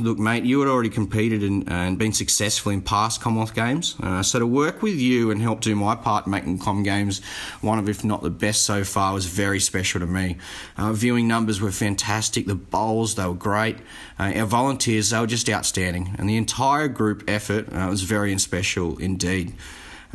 look, 0.00 0.18
mate, 0.18 0.44
you 0.44 0.60
had 0.60 0.68
already 0.68 0.90
competed 0.90 1.42
and, 1.42 1.70
and 1.70 1.98
been 1.98 2.12
successful 2.12 2.70
in 2.72 2.82
past 2.82 3.20
Commonwealth 3.20 3.54
Games. 3.54 3.96
Uh, 4.02 4.22
so 4.22 4.38
to 4.38 4.46
work 4.46 4.82
with 4.82 4.96
you 4.96 5.30
and 5.30 5.40
help 5.40 5.60
do 5.60 5.74
my 5.74 5.94
part 5.94 6.26
in 6.26 6.32
making 6.32 6.58
Com 6.58 6.82
Games 6.82 7.24
one 7.60 7.78
of, 7.78 7.88
if 7.88 8.04
not 8.04 8.22
the 8.22 8.30
best 8.30 8.62
so 8.62 8.84
far, 8.84 9.14
was 9.14 9.26
very 9.26 9.60
special 9.60 10.00
to 10.00 10.06
me. 10.06 10.36
Uh, 10.76 10.92
viewing 10.92 11.26
numbers 11.26 11.60
were 11.60 11.72
fantastic. 11.72 12.46
The 12.46 12.54
bowls, 12.54 13.14
they 13.14 13.26
were 13.26 13.34
great. 13.34 13.78
Uh, 14.18 14.32
our 14.36 14.46
volunteers, 14.46 15.10
they 15.10 15.20
were 15.20 15.26
just 15.26 15.48
outstanding. 15.48 16.14
And 16.18 16.28
the 16.28 16.36
entire 16.36 16.88
group 16.88 17.24
effort 17.26 17.72
uh, 17.72 17.86
was 17.88 18.02
very 18.02 18.36
special 18.38 18.98
indeed. 18.98 19.54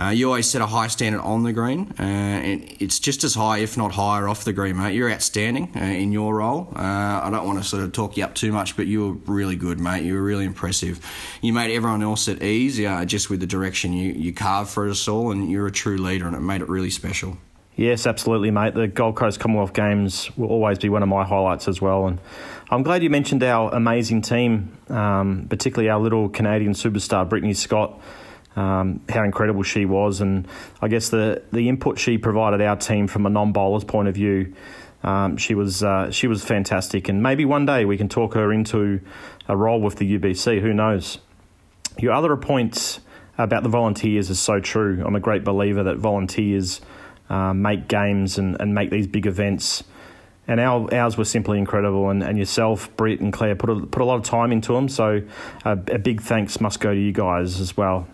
Uh, 0.02 0.10
you 0.10 0.26
always 0.26 0.50
set 0.50 0.62
a 0.62 0.66
high 0.66 0.88
standard 0.88 1.22
on 1.22 1.44
the 1.44 1.54
green, 1.54 1.94
uh, 2.00 2.02
and 2.02 2.76
it's 2.80 2.98
just 2.98 3.24
as 3.24 3.36
high, 3.36 3.60
if 3.60 3.78
not 3.78 3.92
higher, 3.92 4.28
off 4.28 4.44
the 4.44 4.54
green, 4.54 4.76
mate. 4.76 4.96
You're 4.96 5.12
outstanding 5.12 5.72
uh, 5.76 5.80
in 5.80 6.12
your 6.12 6.38
role. 6.38 6.74
Uh, 6.76 6.80
I 7.24 7.30
don't 7.30 7.46
want 7.46 7.60
to 7.60 7.64
sort 7.64 7.84
of 7.84 7.92
talk 7.92 8.18
you 8.18 8.24
up 8.24 8.34
too 8.34 8.52
much, 8.52 8.76
but 8.76 8.88
you 8.88 9.06
were 9.06 9.34
really 9.34 9.56
good, 9.56 9.80
mate. 9.80 10.04
You 10.04 10.16
were 10.16 10.24
really 10.24 10.46
impressive. 10.46 11.06
You 11.44 11.54
made 11.54 11.72
everyone 11.76 12.02
else 12.02 12.28
at 12.28 12.42
ease 12.42 12.78
just 13.06 13.30
with 13.30 13.42
the 13.42 13.46
direction 13.46 13.94
you, 13.94 14.14
you 14.14 14.34
carved 14.34 14.72
for 14.72 14.90
us 14.90 15.08
all, 15.08 15.30
and 15.32 15.52
you're 15.52 15.68
a 15.68 15.72
true 15.72 15.98
leader, 15.98 16.26
and 16.26 16.36
it 16.36 16.40
made 16.40 16.62
it 16.62 16.70
really 16.70 16.90
special. 16.90 17.38
Yes, 17.76 18.08
absolutely, 18.08 18.50
mate. 18.50 18.74
The 18.74 18.88
Gold 18.88 19.16
Coast 19.16 19.40
Commonwealth 19.40 19.74
Games 19.74 20.36
will 20.36 20.50
always 20.50 20.80
be 20.80 20.90
one 20.90 21.04
of 21.04 21.10
my 21.10 21.24
highlights 21.24 21.68
as 21.68 21.80
well. 21.80 22.08
And 22.08 22.20
I'm 22.72 22.82
glad 22.82 23.04
you 23.04 23.12
mentioned 23.12 23.44
our 23.44 23.72
amazing 23.72 24.24
team, 24.24 24.76
um, 24.90 25.46
particularly 25.48 25.90
our 25.90 26.00
little 26.00 26.28
Canadian 26.28 26.74
superstar, 26.74 27.30
Brittany 27.30 27.54
Scott 27.54 28.02
um, 28.56 29.02
how 29.10 29.24
incredible 29.24 29.64
she 29.64 29.86
was, 29.86 30.22
and 30.22 30.48
I 30.82 30.88
guess 30.88 31.10
the 31.10 31.42
the 31.52 31.70
input 31.70 32.00
she 32.00 32.18
provided 32.18 32.62
our 32.62 32.76
team 32.76 33.08
from 33.08 33.26
a 33.26 33.30
non 33.30 33.52
bowler's 33.52 33.84
point 33.84 34.08
of 34.08 34.16
view. 34.16 34.54
Um, 35.04 35.38
she 35.38 35.56
was 35.56 35.84
uh, 35.84 36.12
she 36.12 36.28
was 36.28 36.44
fantastic, 36.44 37.10
and 37.10 37.24
maybe 37.24 37.46
one 37.46 37.66
day 37.66 37.86
we 37.86 37.98
can 37.98 38.10
talk 38.10 38.34
her 38.34 38.52
into 38.52 39.02
a 39.48 39.56
role 39.56 39.82
with 39.82 39.96
the 39.96 40.18
UBC. 40.18 40.62
Who 40.62 40.74
knows? 40.74 41.20
Your 41.98 42.14
other 42.14 42.36
points 42.38 43.00
about 43.38 43.64
the 43.64 43.70
volunteers 43.70 44.30
is 44.30 44.40
so 44.40 44.60
true. 44.60 45.04
I'm 45.06 45.16
a 45.16 45.20
great 45.20 45.44
believer 45.44 45.84
that 45.84 45.98
volunteers 45.98 46.82
uh, 47.30 47.54
make 47.54 47.88
games 47.88 48.38
and, 48.38 48.60
and 48.60 48.74
make 48.74 48.90
these 48.92 49.08
big 49.08 49.26
events. 49.26 49.84
And 50.48 50.60
our, 50.60 50.94
ours 50.94 51.18
were 51.18 51.26
simply 51.26 51.58
incredible. 51.58 52.10
And, 52.10 52.24
and 52.24 52.38
yourself, 52.38 52.96
Britt 52.98 53.22
and 53.22 53.32
Claire, 53.32 53.56
put 53.56 53.70
a, 53.70 53.86
put 53.86 54.02
a 54.02 54.06
lot 54.06 54.16
of 54.16 54.24
time 54.24 54.52
into 54.52 54.74
them. 54.74 54.90
So 54.90 55.22
a, 55.64 55.72
a 55.72 55.98
big 55.98 56.22
thanks 56.22 56.60
must 56.60 56.80
go 56.80 56.94
to 56.94 57.00
you 57.00 57.12
guys 57.12 57.60
as 57.60 57.78
well. 57.78 58.08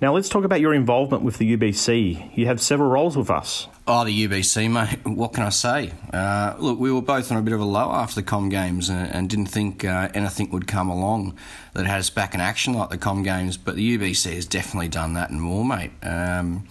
Now, 0.00 0.14
let's 0.14 0.30
talk 0.30 0.44
about 0.44 0.62
your 0.62 0.72
involvement 0.72 1.24
with 1.24 1.36
the 1.36 1.58
UBC. 1.58 2.34
You 2.34 2.46
have 2.46 2.58
several 2.58 2.88
roles 2.88 3.18
with 3.18 3.28
us. 3.28 3.68
Oh, 3.86 4.02
the 4.02 4.26
UBC, 4.26 4.70
mate. 4.70 4.98
What 5.04 5.34
can 5.34 5.42
I 5.42 5.50
say? 5.50 5.92
Uh, 6.10 6.54
look, 6.58 6.78
we 6.80 6.90
were 6.90 7.02
both 7.02 7.30
on 7.30 7.36
a 7.36 7.42
bit 7.42 7.52
of 7.52 7.60
a 7.60 7.66
low 7.66 7.92
after 7.92 8.14
the 8.14 8.22
Com 8.22 8.48
Games 8.48 8.88
and, 8.88 9.14
and 9.14 9.28
didn't 9.28 9.48
think 9.48 9.84
uh, 9.84 10.08
anything 10.14 10.50
would 10.52 10.66
come 10.66 10.88
along 10.88 11.36
that 11.74 11.84
had 11.84 11.98
us 11.98 12.08
back 12.08 12.32
in 12.32 12.40
action 12.40 12.72
like 12.72 12.88
the 12.88 12.96
Com 12.96 13.22
Games, 13.22 13.58
but 13.58 13.76
the 13.76 13.98
UBC 13.98 14.32
has 14.32 14.46
definitely 14.46 14.88
done 14.88 15.12
that 15.14 15.28
and 15.28 15.42
more, 15.42 15.66
mate. 15.66 15.92
Um, 16.02 16.66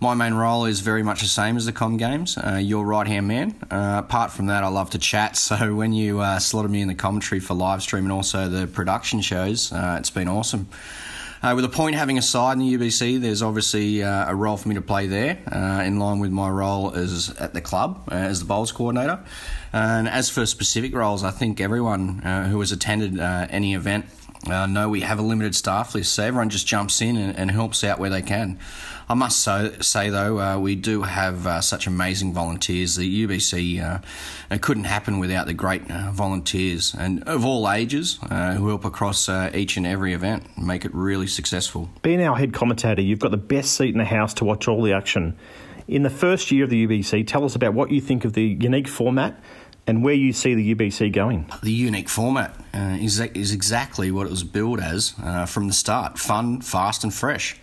my 0.00 0.14
main 0.14 0.34
role 0.34 0.64
is 0.64 0.80
very 0.80 1.04
much 1.04 1.20
the 1.20 1.28
same 1.28 1.56
as 1.56 1.64
the 1.64 1.72
Com 1.72 1.96
Games. 1.96 2.36
Uh, 2.38 2.54
your 2.54 2.84
right 2.84 3.06
hand 3.06 3.28
man. 3.28 3.54
Uh, 3.70 4.02
apart 4.04 4.32
from 4.32 4.46
that, 4.46 4.64
I 4.64 4.68
love 4.68 4.90
to 4.90 4.98
chat. 4.98 5.36
So 5.48 5.76
when 5.76 5.92
you 5.92 6.18
uh, 6.18 6.40
slotted 6.40 6.72
me 6.72 6.82
in 6.82 6.88
the 6.88 6.96
commentary 6.96 7.40
for 7.40 7.54
live 7.54 7.82
stream 7.82 8.02
and 8.04 8.12
also 8.12 8.48
the 8.48 8.66
production 8.66 9.20
shows, 9.20 9.72
uh, 9.72 9.96
it's 10.00 10.10
been 10.10 10.26
awesome. 10.26 10.68
Uh, 11.40 11.52
with 11.54 11.64
a 11.64 11.68
point 11.68 11.94
having 11.94 12.18
a 12.18 12.22
side 12.22 12.54
in 12.54 12.58
the 12.58 12.76
UBC, 12.76 13.20
there's 13.20 13.42
obviously 13.42 14.02
uh, 14.02 14.28
a 14.28 14.34
role 14.34 14.56
for 14.56 14.68
me 14.68 14.74
to 14.74 14.82
play 14.82 15.06
there, 15.06 15.38
uh, 15.52 15.82
in 15.84 15.98
line 15.98 16.18
with 16.18 16.32
my 16.32 16.48
role 16.48 16.92
as 16.94 17.30
at 17.38 17.54
the 17.54 17.60
club 17.60 18.02
uh, 18.10 18.14
as 18.14 18.40
the 18.40 18.44
bowls 18.44 18.72
coordinator. 18.72 19.20
And 19.72 20.08
as 20.08 20.28
for 20.28 20.44
specific 20.46 20.94
roles, 20.94 21.22
I 21.22 21.30
think 21.30 21.60
everyone 21.60 22.20
uh, 22.20 22.48
who 22.48 22.58
has 22.58 22.72
attended 22.72 23.20
uh, 23.20 23.46
any 23.50 23.74
event 23.74 24.06
uh, 24.50 24.66
know 24.66 24.88
we 24.88 25.00
have 25.02 25.18
a 25.18 25.22
limited 25.22 25.54
staff 25.54 25.94
list, 25.94 26.12
so 26.12 26.24
everyone 26.24 26.48
just 26.50 26.66
jumps 26.66 27.00
in 27.00 27.16
and, 27.16 27.36
and 27.36 27.50
helps 27.50 27.84
out 27.84 27.98
where 27.98 28.10
they 28.10 28.22
can. 28.22 28.58
I 29.08 29.14
must 29.14 29.38
so, 29.38 29.72
say, 29.80 30.10
though, 30.10 30.38
uh, 30.38 30.58
we 30.58 30.74
do 30.74 31.02
have 31.02 31.46
uh, 31.46 31.60
such 31.62 31.86
amazing 31.86 32.34
volunteers. 32.34 32.96
The 32.96 33.26
UBC 33.26 33.82
uh, 33.82 34.00
it 34.50 34.60
couldn't 34.60 34.84
happen 34.84 35.18
without 35.18 35.46
the 35.46 35.54
great 35.54 35.90
uh, 35.90 36.10
volunteers 36.10 36.94
and 36.94 37.22
of 37.24 37.44
all 37.44 37.70
ages 37.70 38.18
uh, 38.30 38.54
who 38.54 38.68
help 38.68 38.84
across 38.84 39.28
each 39.54 39.76
and 39.76 39.86
every 39.86 40.12
event 40.12 40.44
and 40.56 40.66
make 40.66 40.84
it 40.84 40.94
really 40.94 41.26
successful. 41.26 41.88
Being 42.02 42.22
our 42.22 42.36
head 42.36 42.52
commentator, 42.52 43.00
you've 43.00 43.18
got 43.18 43.30
the 43.30 43.36
best 43.38 43.74
seat 43.74 43.90
in 43.90 43.98
the 43.98 44.04
house 44.04 44.34
to 44.34 44.44
watch 44.44 44.68
all 44.68 44.82
the 44.82 44.92
action. 44.92 45.36
In 45.86 46.02
the 46.02 46.10
first 46.10 46.50
year 46.50 46.64
of 46.64 46.70
the 46.70 46.86
UBC, 46.86 47.26
tell 47.26 47.44
us 47.46 47.54
about 47.54 47.72
what 47.72 47.90
you 47.90 48.02
think 48.02 48.26
of 48.26 48.34
the 48.34 48.44
unique 48.60 48.88
format 48.88 49.42
and 49.88 50.04
where 50.04 50.14
you 50.14 50.32
see 50.32 50.54
the 50.54 50.74
UBC 50.74 51.12
going. 51.12 51.46
The 51.62 51.72
unique 51.72 52.08
format 52.10 52.54
uh, 52.74 52.98
is, 53.00 53.18
is 53.18 53.52
exactly 53.52 54.12
what 54.12 54.26
it 54.26 54.30
was 54.30 54.44
billed 54.44 54.80
as 54.80 55.14
uh, 55.22 55.46
from 55.46 55.66
the 55.66 55.72
start 55.72 56.18
fun, 56.18 56.60
fast, 56.60 57.02
and 57.02 57.12
fresh. 57.12 57.56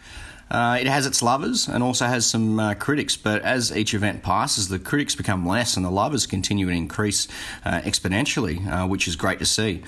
Uh, 0.49 0.77
it 0.79 0.85
has 0.85 1.07
its 1.07 1.23
lovers 1.23 1.67
and 1.67 1.81
also 1.81 2.05
has 2.05 2.25
some 2.25 2.59
uh, 2.59 2.73
critics, 2.75 3.17
but 3.17 3.41
as 3.41 3.75
each 3.75 3.93
event 3.93 4.21
passes, 4.21 4.67
the 4.67 4.77
critics 4.77 5.15
become 5.15 5.45
less 5.45 5.75
and 5.75 5.85
the 5.85 5.89
lovers 5.89 6.27
continue 6.27 6.67
to 6.67 6.71
increase 6.71 7.27
uh, 7.65 7.81
exponentially, 7.81 8.65
uh, 8.67 8.87
which 8.87 9.07
is 9.07 9.15
great 9.15 9.39
to 9.39 9.45
see. 9.45 9.81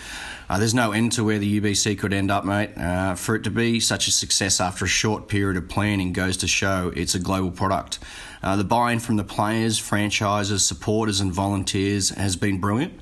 Uh, 0.50 0.58
there's 0.58 0.74
no 0.74 0.94
end 0.94 1.12
to 1.12 1.24
where 1.24 1.38
the 1.38 1.62
UBC 1.62 2.00
could 2.00 2.12
end 2.12 2.32
up, 2.32 2.44
mate. 2.44 2.76
Uh, 2.76 3.14
for 3.14 3.36
it 3.36 3.44
to 3.44 3.52
be 3.52 3.80
such 3.80 4.08
a 4.08 4.12
success 4.12 4.60
after 4.60 4.86
a 4.86 4.88
short 4.88 5.28
period 5.28 5.58
of 5.58 5.70
planning 5.70 6.12
goes 6.12 6.38
to 6.38 6.48
show 6.48 6.92
it's 6.96 7.14
a 7.14 7.20
global 7.20 7.52
product. 7.52 8.00
the 8.42 8.64
buy 8.64 8.94
in 8.94 9.00
from 9.00 9.18
the 9.18 9.24
players, 9.24 9.78
franchises, 9.78 10.66
supporters, 10.66 11.20
and 11.20 11.32
volunteers 11.32 12.10
has 12.10 12.36
been 12.36 12.60
brilliant. 12.60 12.94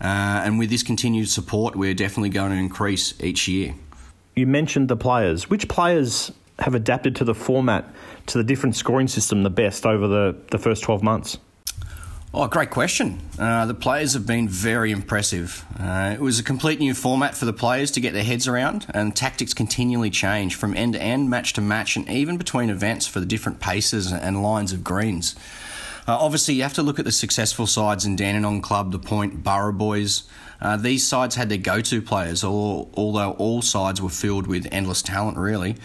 and 0.00 0.58
with 0.58 0.68
this 0.68 0.82
continued 0.82 1.28
support, 1.30 1.74
we're 1.74 1.94
definitely 1.94 2.30
going 2.30 2.50
to 2.50 2.58
increase 2.58 3.14
each 3.22 3.48
year. 3.48 3.74
You 4.36 4.46
mentioned 4.46 4.88
the 4.88 4.96
players. 4.96 5.48
Which 5.48 5.68
players 5.68 6.32
have 6.58 6.74
adapted 6.74 7.16
to 7.16 7.24
the 7.24 7.34
format, 7.34 7.84
to 8.26 8.38
the 8.38 8.44
different 8.44 8.76
scoring 8.76 9.08
system 9.08 9.42
the 9.42 9.50
best 9.50 9.86
over 9.86 10.08
the, 10.08 10.36
the 10.50 10.58
first 10.58 10.82
12 10.82 11.02
months? 11.02 11.38
Oh, 12.34 12.46
great 12.46 12.68
question. 12.68 13.20
Uh, 13.38 13.64
the 13.64 13.74
players 13.74 14.12
have 14.12 14.26
been 14.26 14.48
very 14.48 14.92
impressive. 14.92 15.64
Uh, 15.80 16.12
it 16.14 16.20
was 16.20 16.38
a 16.38 16.42
complete 16.42 16.78
new 16.78 16.92
format 16.92 17.34
for 17.34 17.46
the 17.46 17.54
players 17.54 17.90
to 17.92 18.00
get 18.00 18.12
their 18.12 18.22
heads 18.22 18.46
around, 18.46 18.84
and 18.90 19.16
tactics 19.16 19.54
continually 19.54 20.10
change 20.10 20.54
from 20.54 20.76
end 20.76 20.92
to 20.92 21.00
end, 21.00 21.30
match 21.30 21.54
to 21.54 21.62
match, 21.62 21.96
and 21.96 22.06
even 22.10 22.36
between 22.36 22.68
events 22.68 23.06
for 23.06 23.20
the 23.20 23.26
different 23.26 23.60
paces 23.60 24.12
and 24.12 24.42
lines 24.42 24.74
of 24.74 24.84
greens. 24.84 25.36
Uh, 26.06 26.18
obviously, 26.18 26.54
you 26.54 26.62
have 26.62 26.74
to 26.74 26.82
look 26.82 26.98
at 26.98 27.06
the 27.06 27.12
successful 27.12 27.66
sides 27.66 28.04
in 28.04 28.14
Dandenong 28.14 28.60
Club, 28.60 28.92
the 28.92 28.98
Point, 28.98 29.42
Borough 29.42 29.72
Boys, 29.72 30.24
Uh, 30.60 30.76
these 30.76 31.06
sides 31.06 31.36
had 31.36 31.48
their 31.48 31.58
go 31.58 31.80
to 31.80 32.02
players, 32.02 32.42
although 32.42 33.32
all 33.38 33.62
sides 33.62 34.02
were 34.02 34.08
filled 34.08 34.46
with 34.48 34.66
endless 34.72 35.02
talent, 35.02 35.38
really. 35.38 35.76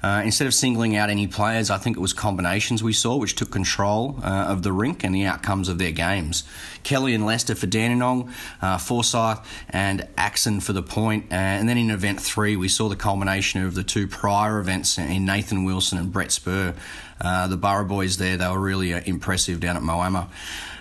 Uh, 0.00 0.22
instead 0.24 0.46
of 0.46 0.54
singling 0.54 0.94
out 0.94 1.10
any 1.10 1.26
players, 1.26 1.70
I 1.70 1.78
think 1.78 1.96
it 1.96 2.00
was 2.00 2.12
combinations 2.12 2.82
we 2.82 2.92
saw 2.92 3.16
which 3.16 3.34
took 3.34 3.50
control 3.50 4.20
uh, 4.22 4.46
of 4.48 4.62
the 4.62 4.72
rink 4.72 5.02
and 5.02 5.12
the 5.12 5.24
outcomes 5.24 5.68
of 5.68 5.78
their 5.78 5.90
games. 5.90 6.44
Kelly 6.84 7.14
and 7.14 7.26
Lester 7.26 7.56
for 7.56 7.66
Dandenong, 7.66 8.32
uh, 8.62 8.78
Forsyth 8.78 9.40
and 9.70 10.06
Axon 10.16 10.60
for 10.60 10.72
the 10.72 10.82
point. 10.82 11.26
Uh, 11.32 11.34
and 11.34 11.68
then 11.68 11.78
in 11.78 11.90
event 11.90 12.20
three, 12.20 12.54
we 12.54 12.68
saw 12.68 12.88
the 12.88 12.96
culmination 12.96 13.64
of 13.64 13.74
the 13.74 13.82
two 13.82 14.06
prior 14.06 14.60
events 14.60 14.98
in 14.98 15.24
Nathan 15.24 15.64
Wilson 15.64 15.98
and 15.98 16.12
Brett 16.12 16.30
Spur. 16.30 16.74
Uh, 17.20 17.48
the 17.48 17.56
Borough 17.56 17.84
boys 17.84 18.18
there, 18.18 18.36
they 18.36 18.48
were 18.48 18.60
really 18.60 18.94
uh, 18.94 19.00
impressive 19.04 19.58
down 19.58 19.76
at 19.76 19.82
Moama. 19.82 20.28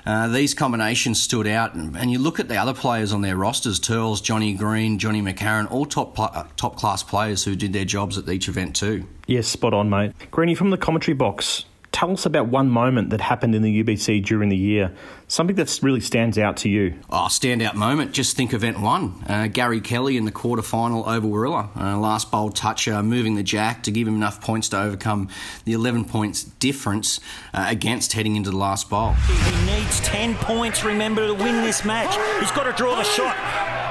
Uh, 0.08 0.30
these 0.30 0.54
combinations 0.54 1.22
stood 1.22 1.46
out, 1.48 1.74
and, 1.74 1.98
and, 1.98 2.10
you 2.10 2.18
look 2.18 2.40
at 2.40 2.48
the 2.48 2.56
other 2.56 2.74
players 2.74 3.12
on 3.12 3.20
their 3.20 3.36
rosters: 3.36 3.78
Turles, 3.78 4.22
Johnny 4.22 4.54
Green, 4.54 5.00
Johnny 5.00 5.22
McCarron, 5.22 5.70
all 5.70 5.86
top 5.86 6.18
uh, 6.18 6.46
top 6.56 6.78
class 6.78 7.04
players 7.04 7.44
who 7.44 7.58
did 7.58 7.74
their 7.74 7.84
jobs 7.84 8.18
at 8.18 8.30
each 8.30 8.48
event 8.48 8.74
too. 8.74 9.06
Yes, 9.28 9.48
spot 9.50 9.74
on, 9.74 9.90
mate. 9.90 10.14
Greeny 10.32 10.56
from 10.56 10.70
the 10.70 10.78
commentary 10.78 11.14
box 11.14 11.66
tell 11.98 12.12
us 12.12 12.28
about 12.28 12.48
one 12.48 12.70
moment 12.70 13.10
that 13.10 13.20
happened 13.20 13.56
in 13.56 13.64
the 13.64 13.84
UBC 13.84 14.24
during 14.24 14.50
the 14.50 14.58
year, 14.58 14.94
something 15.28 15.56
that 15.56 15.80
really 15.82 16.00
stands 16.00 16.38
out 16.38 16.58
to 16.58 16.70
you. 16.70 16.94
Oh, 17.10 17.26
standout 17.28 17.74
moment. 17.74 18.12
Just 18.12 18.38
think 18.38 18.54
event 18.54 18.80
one. 18.80 19.16
Uh, 19.28 19.48
Gary 19.48 19.82
Kelly 19.82 20.16
in 20.16 20.24
the 20.26 20.32
quarter 20.32 20.62
final 20.62 21.10
over 21.10 21.26
Warilla. 21.26 21.72
Uh, 21.76 21.98
last 21.98 22.30
bowl 22.30 22.52
toucher, 22.52 23.02
moving 23.02 23.34
the 23.34 23.42
jack 23.42 23.82
to 23.84 23.92
give 23.92 24.08
him 24.08 24.14
enough 24.16 24.40
points 24.42 24.70
to 24.70 24.80
overcome 24.80 25.30
the 25.66 25.74
11 25.74 26.06
points 26.06 26.44
difference 26.44 27.20
uh, 27.52 27.66
against 27.68 28.14
heading 28.14 28.36
into 28.36 28.52
the 28.52 28.58
last 28.58 28.92
bowl. 28.92 29.14
He 29.14 29.66
needs 29.66 30.00
10 30.02 30.36
points, 30.36 30.84
remember, 30.84 31.26
to 31.26 31.34
win 31.34 31.64
this 31.64 31.84
match. 31.84 32.14
He's 32.40 32.52
got 32.52 32.66
to 32.66 32.74
draw 32.74 32.96
the 32.96 33.06
shot. 33.06 33.36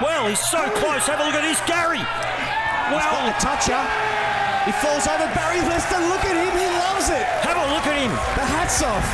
Well, 0.00 0.28
he's 0.28 0.38
so 0.46 0.62
close. 0.78 1.08
Have 1.08 1.18
a 1.18 1.24
look 1.24 1.34
at 1.34 1.42
this, 1.42 1.60
Gary. 1.66 1.98
Well, 2.94 3.26
the 3.26 3.34
toucher. 3.42 3.82
He 4.66 4.72
falls 4.82 5.06
over 5.06 5.26
Barry 5.34 5.60
Lester. 5.62 5.98
Look 6.10 6.24
at 6.24 6.34
him. 6.34 6.54
He 6.58 6.75
loves 6.96 7.10
it. 7.10 7.26
Have 7.44 7.56
a 7.56 7.74
look 7.74 7.86
at 7.86 7.98
him. 7.98 8.10
The 8.10 8.46
hat's 8.56 8.82
off. 8.82 9.04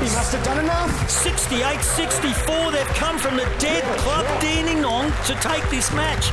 He 0.00 0.06
must 0.16 0.32
have 0.32 0.44
done 0.44 0.58
enough. 0.58 1.08
68 1.08 1.80
64. 1.80 2.72
They've 2.72 2.86
come 2.88 3.16
from 3.16 3.36
the 3.36 3.48
dead 3.58 3.84
club 3.98 4.26
Dandenong 4.40 5.12
to 5.26 5.34
take 5.36 5.68
this 5.70 5.92
match. 5.92 6.32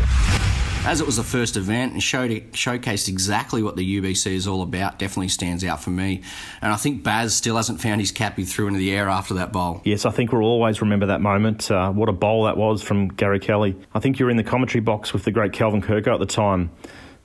As 0.84 1.00
it 1.00 1.06
was 1.06 1.18
the 1.18 1.24
first 1.24 1.58
event 1.58 1.94
and 1.94 2.02
showed, 2.02 2.32
showcased 2.54 3.08
exactly 3.08 3.62
what 3.62 3.76
the 3.76 4.02
UBC 4.02 4.32
is 4.32 4.48
all 4.48 4.64
about, 4.64 4.98
definitely 4.98 5.28
stands 5.28 5.64
out 5.64 5.84
for 5.84 5.92
me. 5.92 6.24
And 6.60 6.74
I 6.74 6.76
think 6.76 7.04
Baz 7.04 7.36
still 7.36 7.56
hasn't 7.56 7.80
found 7.80 8.02
his 8.02 8.12
cap 8.12 8.36
he 8.36 8.46
threw 8.46 8.66
into 8.66 8.80
the 8.80 8.92
air 8.92 9.08
after 9.08 9.36
that 9.36 9.54
bowl. 9.54 9.82
Yes, 9.86 10.08
I 10.08 10.10
think 10.10 10.32
we'll 10.32 10.42
always 10.42 10.82
remember 10.82 11.06
that 11.06 11.22
moment. 11.22 11.70
Uh, 11.70 11.92
what 11.92 12.10
a 12.10 12.14
bowl 12.14 12.46
that 12.46 12.58
was 12.58 12.82
from 12.82 13.10
Gary 13.10 13.40
Kelly. 13.40 13.76
I 13.94 14.00
think 14.00 14.18
you 14.18 14.26
were 14.26 14.32
in 14.32 14.38
the 14.38 14.44
commentary 14.44 14.82
box 14.82 15.14
with 15.14 15.24
the 15.24 15.32
great 15.32 15.54
Kelvin 15.54 15.84
Kerkow 15.84 16.16
at 16.16 16.20
the 16.20 16.26
time. 16.26 16.72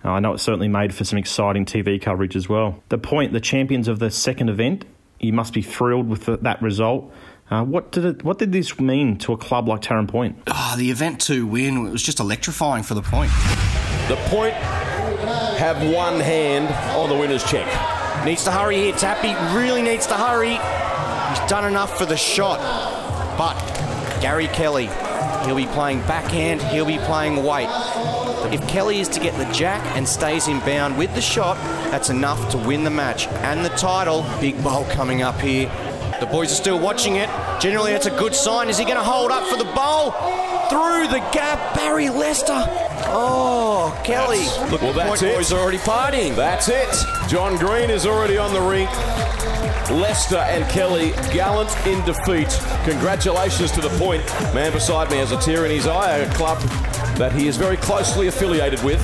Uh, 0.06 0.12
I 0.12 0.20
know 0.20 0.32
it 0.32 0.38
certainly 0.38 0.68
made 0.68 0.94
for 0.94 1.02
some 1.02 1.18
exciting 1.18 1.64
TV 1.64 2.00
coverage 2.00 2.36
as 2.36 2.48
well. 2.48 2.80
The 2.90 2.98
point, 2.98 3.32
the 3.32 3.40
champions 3.40 3.88
of 3.88 3.98
the 3.98 4.10
second 4.10 4.48
event, 4.48 4.84
you 5.18 5.32
must 5.32 5.52
be 5.52 5.62
thrilled 5.62 6.08
with 6.08 6.26
the, 6.26 6.36
that 6.38 6.62
result. 6.62 7.12
Uh, 7.50 7.64
what 7.64 7.90
did 7.90 8.04
it, 8.04 8.24
what 8.24 8.38
did 8.38 8.52
this 8.52 8.78
mean 8.78 9.18
to 9.18 9.32
a 9.32 9.36
club 9.36 9.66
like 9.66 9.80
Taren 9.80 10.06
Point? 10.06 10.38
Oh, 10.46 10.74
the 10.78 10.90
event 10.90 11.20
two 11.20 11.46
win 11.46 11.86
it 11.86 11.90
was 11.90 12.02
just 12.04 12.20
electrifying 12.20 12.84
for 12.84 12.94
the 12.94 13.02
point. 13.02 13.30
The 14.08 14.16
point 14.28 14.54
have 14.54 15.76
one 15.92 16.20
hand 16.20 16.68
on 16.96 17.08
the 17.08 17.16
winner's 17.16 17.42
check. 17.44 17.66
Needs 18.24 18.44
to 18.44 18.52
hurry 18.52 18.76
here, 18.76 18.92
Tappy. 18.92 19.34
Really 19.56 19.82
needs 19.82 20.06
to 20.06 20.14
hurry. 20.14 20.50
He's 20.50 21.50
done 21.50 21.64
enough 21.64 21.98
for 21.98 22.06
the 22.06 22.16
shot. 22.16 22.58
But 23.36 23.56
Gary 24.20 24.46
Kelly, 24.48 24.88
he'll 25.44 25.56
be 25.56 25.66
playing 25.66 26.00
backhand, 26.00 26.62
he'll 26.62 26.86
be 26.86 26.98
playing 26.98 27.42
weight. 27.44 27.68
If 28.52 28.66
Kelly 28.68 29.00
is 29.00 29.08
to 29.08 29.20
get 29.20 29.36
the 29.36 29.52
jack 29.52 29.84
and 29.96 30.08
stays 30.08 30.48
in 30.48 30.60
bound 30.60 30.96
with 30.96 31.14
the 31.14 31.20
shot, 31.20 31.56
that's 31.90 32.10
enough 32.10 32.50
to 32.50 32.58
win 32.58 32.84
the 32.84 32.90
match 32.90 33.26
and 33.28 33.64
the 33.64 33.70
title. 33.70 34.24
Big 34.40 34.62
bowl 34.62 34.84
coming 34.86 35.22
up 35.22 35.40
here. 35.40 35.68
The 36.20 36.26
boys 36.26 36.50
are 36.52 36.54
still 36.54 36.78
watching 36.78 37.16
it. 37.16 37.28
Generally, 37.60 37.92
that's 37.92 38.06
a 38.06 38.18
good 38.18 38.34
sign. 38.34 38.68
Is 38.68 38.78
he 38.78 38.84
going 38.84 38.96
to 38.96 39.02
hold 39.02 39.30
up 39.30 39.46
for 39.48 39.56
the 39.56 39.70
bowl? 39.72 40.12
Through 40.70 41.08
the 41.08 41.20
gap, 41.32 41.74
Barry 41.74 42.08
Lester. 42.08 42.64
Oh, 43.08 44.00
Kelly. 44.04 44.46
Look, 44.70 44.82
well, 44.82 44.92
that's 44.92 45.20
the 45.20 45.30
it. 45.30 45.36
boys 45.36 45.52
are 45.52 45.60
already 45.60 45.78
partying. 45.78 46.34
That's 46.34 46.68
it. 46.68 46.88
John 47.28 47.56
Green 47.56 47.90
is 47.90 48.06
already 48.06 48.38
on 48.38 48.52
the 48.52 48.60
rink. 48.60 48.90
Lester 49.90 50.38
and 50.38 50.68
Kelly 50.70 51.12
gallant 51.32 51.70
in 51.86 52.04
defeat. 52.04 52.48
Congratulations 52.84 53.70
to 53.72 53.80
the 53.80 53.90
point. 53.90 54.24
Man 54.54 54.72
beside 54.72 55.10
me 55.10 55.18
has 55.18 55.32
a 55.32 55.40
tear 55.40 55.64
in 55.64 55.70
his 55.70 55.86
eye, 55.86 56.18
a 56.18 56.34
club 56.34 56.58
that 57.18 57.32
he 57.32 57.48
is 57.48 57.56
very 57.56 57.78
closely 57.78 58.26
affiliated 58.26 58.82
with. 58.82 59.00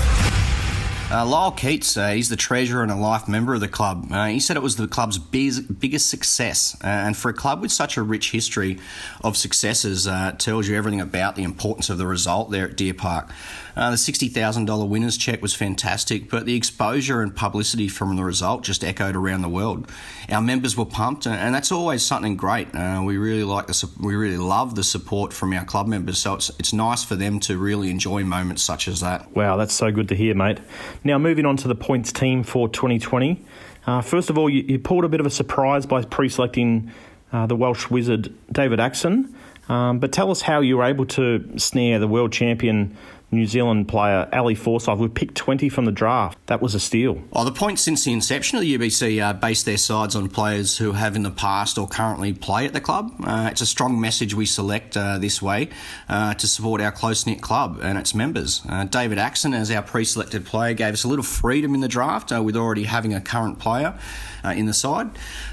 Uh, 1.11 1.27
Lyle 1.27 1.53
Keats, 1.53 1.97
uh, 1.99 2.09
he's 2.09 2.31
the 2.31 2.37
treasurer 2.37 2.83
and 2.83 2.91
a 2.91 2.97
life 2.97 3.29
member 3.29 3.53
of 3.53 3.61
the 3.61 3.69
club. 3.69 4.07
Uh, 4.11 4.29
he 4.29 4.41
said 4.41 4.57
it 4.57 4.63
was 4.63 4.77
the 4.77 4.89
club's 4.89 5.19
biggest 5.19 6.09
success. 6.09 6.75
Uh, 6.83 6.87
and 6.87 7.15
for 7.17 7.29
a 7.29 7.35
club 7.35 7.61
with 7.61 7.71
such 7.71 7.99
a 7.99 8.03
rich 8.03 8.31
history 8.31 8.79
of 9.23 9.37
successes, 9.37 10.07
uh, 10.07 10.33
tells 10.39 10.69
you 10.69 10.77
everything 10.77 11.03
about 11.03 11.37
the 11.37 11.43
importance 11.43 11.91
of 11.91 11.99
the 11.99 12.07
result 12.07 12.51
there 12.51 12.69
at 12.69 12.77
Deer 12.77 12.95
Park. 12.95 13.31
Uh, 13.77 13.91
the 13.91 13.97
$60,000 13.97 14.89
winner's 14.89 15.17
check 15.17 15.41
was 15.41 15.55
fantastic, 15.55 16.29
but 16.29 16.47
the 16.47 16.55
exposure 16.55 17.23
and 17.23 17.35
publicity 17.35 17.89
from 17.89 18.17
the 18.17 18.25
result 18.25 18.65
just 18.65 18.85
echoed 18.85 19.17
around 19.17 19.43
the 19.43 19.49
world. 19.49 19.91
Our 20.29 20.43
members 20.43 20.77
were 20.77 20.85
pumped, 20.85 21.27
and 21.27 21.55
that's 21.55 21.73
always 21.73 22.05
something 22.05 22.37
great. 22.37 22.75
Uh, 22.75 23.03
we 23.05 23.17
really 23.17 23.45
like 23.45 23.67
the, 23.67 23.91
we 24.01 24.15
really 24.15 24.37
love 24.37 24.75
the 24.75 24.85
support 24.85 25.33
from 25.33 25.53
our 25.53 25.65
club 25.65 25.87
members, 25.87 26.19
so 26.19 26.35
it's, 26.35 26.51
it's 26.59 26.73
nice 26.73 27.05
for 27.05 27.17
them 27.17 27.41
to 27.41 27.57
really 27.57 27.91
enjoy 27.91 28.25
moments 28.25 28.63
such 28.63 28.89
as 28.89 29.01
that. 29.01 29.35
Wow, 29.35 29.57
that's 29.57 29.75
so 29.75 29.91
good 29.91 30.09
to 30.09 30.15
hear, 30.15 30.35
mate. 30.35 30.59
Now, 31.05 31.19
moving 31.19 31.47
on 31.47 31.57
to 31.59 31.69
the 31.69 31.75
points 31.75 32.13
team 32.13 32.43
for 32.43 32.69
2020. 32.69 33.43
Uh, 33.87 34.01
first 34.01 34.31
of 34.31 34.39
all, 34.39 34.49
you, 34.49 34.63
you, 34.63 34.79
pulled 34.79 35.05
a 35.05 35.09
bit 35.09 35.19
of 35.19 35.27
a 35.27 35.31
surprise 35.31 35.87
by 35.87 36.05
pre 36.05 36.29
selecting 36.29 36.93
uh, 37.33 37.47
the 37.47 37.57
Welsh 37.57 37.91
wizard 37.91 38.33
David 38.53 38.79
Axon. 38.79 39.35
Um, 39.69 39.99
but 39.99 40.13
tell 40.13 40.31
us 40.31 40.43
how 40.43 40.61
you 40.61 40.77
were 40.77 40.85
able 40.85 41.07
to 41.07 41.59
snare 41.59 41.99
the 41.99 42.09
world 42.09 42.33
champion 42.33 42.97
New 43.33 43.47
Zealand 43.47 43.89
player 43.89 44.29
Ali 44.31 44.55
Forsyth. 44.55 44.99
We 44.99 45.09
picked 45.09 45.37
20 45.37 45.71
from 45.71 45.87
the 45.87 45.93
draft. 45.93 46.39
That 46.49 46.61
was 46.61 46.75
a 46.75 46.81
steal. 46.81 47.23
Oh, 47.33 47.47
the 47.47 47.51
points 47.51 47.81
since 47.81 48.05
the 48.05 48.13
inception 48.13 48.59
of 48.59 48.63
the 48.63 48.77
UBC 48.77 49.23
uh, 49.23 49.33
base 49.33 49.63
their 49.63 49.79
sides 49.79 50.15
on 50.15 50.29
players 50.29 50.77
who 50.77 50.93
have 50.93 51.17
in 51.17 51.23
the 51.23 51.31
past 51.31 51.79
or 51.79 51.89
currently 51.89 52.35
play 52.35 52.67
at 52.67 52.75
the 52.75 52.81
club. 52.81 53.15
Uh, 53.25 53.49
it's 53.51 53.63
a 53.63 53.67
strong 53.67 53.99
message 53.99 54.35
we 54.35 54.45
select 54.45 54.99
uh, 54.99 55.17
this 55.17 55.41
way 55.41 55.71
uh, 56.11 56.35
to 56.35 56.47
support 56.47 56.83
our 56.83 56.93
close 56.93 57.27
knit 57.27 57.41
club 57.41 57.81
and 57.83 57.97
its 57.97 58.15
members. 58.15 58.61
Uh, 58.69 58.85
David 58.85 59.17
Axon, 59.17 59.55
as 59.55 59.71
our 59.71 59.83
pre 59.83 60.05
selected 60.05 60.45
player, 60.45 60.75
gave 60.75 60.93
us 60.93 61.05
a 61.05 61.09
little 61.09 61.25
freedom 61.25 61.75
in 61.75 61.81
the 61.81 61.89
draft 61.89 62.33
uh, 62.33 62.43
with 62.43 62.55
already 62.55 62.85
having 62.85 63.15
a 63.15 63.21
current 63.21 63.59
player 63.59 63.99
in 64.45 64.67
the 64.67 64.75
side. 64.75 65.09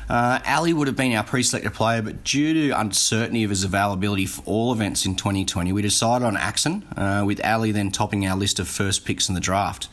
Ali 0.10 0.74
would 0.74 0.88
have 0.88 0.98
been 0.98 1.14
our 1.14 1.24
pre 1.24 1.44
selected 1.44 1.74
player, 1.74 2.02
but 2.02 2.24
due 2.26 2.54
to 2.54 2.80
uncertainty 2.80 3.44
of 3.44 3.52
his 3.52 3.64
availability 3.64 4.26
for 4.26 4.42
all 4.46 4.74
events 4.74 5.06
in 5.06 5.16
2020, 5.16 5.72
we 5.72 5.82
decided 5.82 6.26
on 6.26 6.36
Axon 6.36 6.84
with 7.26 7.40
Ali 7.46 7.69
then 7.72 7.92
topping 7.92 8.26
our 8.28 8.38
list 8.38 8.60
of 8.60 8.68
first 8.68 9.06
picks 9.06 9.30
in 9.30 9.36
the 9.36 9.42
draft. 9.42 9.88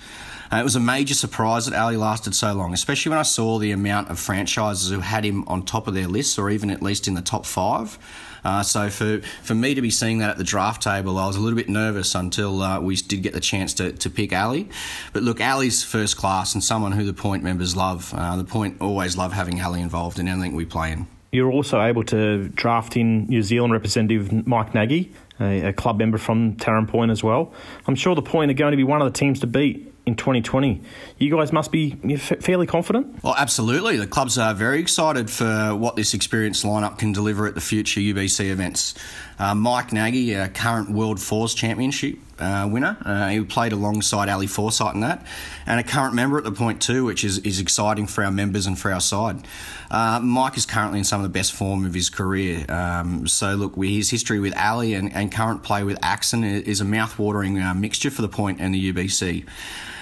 Uh, 0.52 0.58
it 0.58 0.64
was 0.64 0.76
a 0.76 0.80
major 0.80 1.14
surprise 1.14 1.66
that 1.66 1.76
Ali 1.76 1.96
lasted 1.96 2.34
so 2.34 2.52
long, 2.52 2.72
especially 2.72 3.10
when 3.10 3.18
I 3.18 3.22
saw 3.22 3.58
the 3.58 3.72
amount 3.72 4.10
of 4.10 4.18
franchises 4.18 4.90
who 4.90 5.00
had 5.00 5.24
him 5.24 5.46
on 5.48 5.64
top 5.64 5.88
of 5.88 5.94
their 5.94 6.06
lists 6.06 6.38
or 6.38 6.50
even 6.50 6.70
at 6.70 6.82
least 6.82 7.08
in 7.08 7.14
the 7.14 7.22
top 7.22 7.46
five. 7.46 7.98
Uh, 8.44 8.62
so 8.62 8.88
for, 8.88 9.20
for 9.42 9.56
me 9.56 9.74
to 9.74 9.82
be 9.82 9.90
seeing 9.90 10.18
that 10.18 10.30
at 10.30 10.38
the 10.38 10.44
draft 10.44 10.80
table, 10.80 11.18
I 11.18 11.26
was 11.26 11.34
a 11.34 11.40
little 11.40 11.56
bit 11.56 11.68
nervous 11.68 12.14
until 12.14 12.62
uh, 12.62 12.78
we 12.78 12.94
did 12.94 13.22
get 13.22 13.32
the 13.32 13.40
chance 13.40 13.74
to, 13.74 13.92
to 13.92 14.08
pick 14.08 14.32
Ali. 14.32 14.68
But 15.12 15.24
look, 15.24 15.40
Ali's 15.40 15.82
first 15.82 16.16
class 16.16 16.54
and 16.54 16.62
someone 16.62 16.92
who 16.92 17.04
the 17.04 17.12
point 17.12 17.42
members 17.42 17.74
love. 17.74 18.14
Uh, 18.14 18.36
the 18.36 18.44
point 18.44 18.80
always 18.80 19.16
love 19.16 19.32
having 19.32 19.60
Ali 19.60 19.80
involved 19.80 20.20
in 20.20 20.28
anything 20.28 20.54
we 20.54 20.64
play 20.64 20.92
in. 20.92 21.08
You're 21.36 21.52
also 21.52 21.82
able 21.82 22.02
to 22.04 22.48
draft 22.48 22.96
in 22.96 23.26
New 23.26 23.42
Zealand 23.42 23.70
representative 23.70 24.46
Mike 24.46 24.74
Nagy, 24.74 25.12
a, 25.38 25.66
a 25.66 25.72
club 25.74 25.98
member 25.98 26.16
from 26.16 26.56
Taren 26.56 26.88
Point 26.88 27.10
as 27.10 27.22
well. 27.22 27.52
I'm 27.86 27.94
sure 27.94 28.14
the 28.14 28.22
Point 28.22 28.50
are 28.50 28.54
going 28.54 28.70
to 28.70 28.76
be 28.78 28.84
one 28.84 29.02
of 29.02 29.12
the 29.12 29.18
teams 29.18 29.40
to 29.40 29.46
beat 29.46 29.92
in 30.06 30.14
2020. 30.14 30.80
You 31.18 31.36
guys 31.36 31.52
must 31.52 31.70
be 31.70 31.90
fairly 32.16 32.66
confident. 32.66 33.22
Well, 33.22 33.34
absolutely. 33.36 33.98
The 33.98 34.06
clubs 34.06 34.38
are 34.38 34.54
very 34.54 34.80
excited 34.80 35.28
for 35.28 35.76
what 35.76 35.94
this 35.94 36.14
experienced 36.14 36.64
lineup 36.64 36.96
can 36.96 37.12
deliver 37.12 37.46
at 37.46 37.54
the 37.54 37.60
future 37.60 38.00
UBC 38.00 38.48
events. 38.48 38.94
Uh, 39.38 39.54
Mike 39.54 39.92
Nagy, 39.92 40.32
a 40.32 40.48
current 40.48 40.90
World 40.90 41.20
Fours 41.20 41.52
Championship 41.52 42.16
uh, 42.38 42.68
winner, 42.70 42.96
uh, 43.04 43.28
he 43.28 43.40
played 43.42 43.72
alongside 43.72 44.28
Ali 44.28 44.46
Forsyth 44.46 44.94
in 44.94 45.00
that, 45.00 45.26
and 45.66 45.80
a 45.80 45.82
current 45.82 46.14
member 46.14 46.38
at 46.38 46.44
the 46.44 46.52
point 46.52 46.80
too, 46.80 47.04
which 47.04 47.24
is, 47.24 47.38
is 47.38 47.60
exciting 47.60 48.06
for 48.06 48.24
our 48.24 48.30
members 48.30 48.66
and 48.66 48.78
for 48.78 48.92
our 48.92 49.00
side. 49.00 49.46
Uh, 49.90 50.20
Mike 50.20 50.56
is 50.56 50.66
currently 50.66 50.98
in 50.98 51.04
some 51.04 51.20
of 51.20 51.22
the 51.22 51.38
best 51.38 51.52
form 51.52 51.84
of 51.84 51.94
his 51.94 52.10
career. 52.10 52.64
Um, 52.68 53.26
so, 53.26 53.54
look, 53.54 53.76
his 53.76 54.10
history 54.10 54.40
with 54.40 54.56
Ali 54.56 54.94
and, 54.94 55.12
and 55.14 55.30
current 55.30 55.62
play 55.62 55.84
with 55.84 55.98
Axon 56.02 56.44
is 56.44 56.80
a 56.80 56.84
mouth-watering 56.84 57.60
uh, 57.60 57.74
mixture 57.74 58.10
for 58.10 58.22
the 58.22 58.28
point 58.28 58.60
and 58.60 58.74
the 58.74 58.92
UBC. 58.92 59.46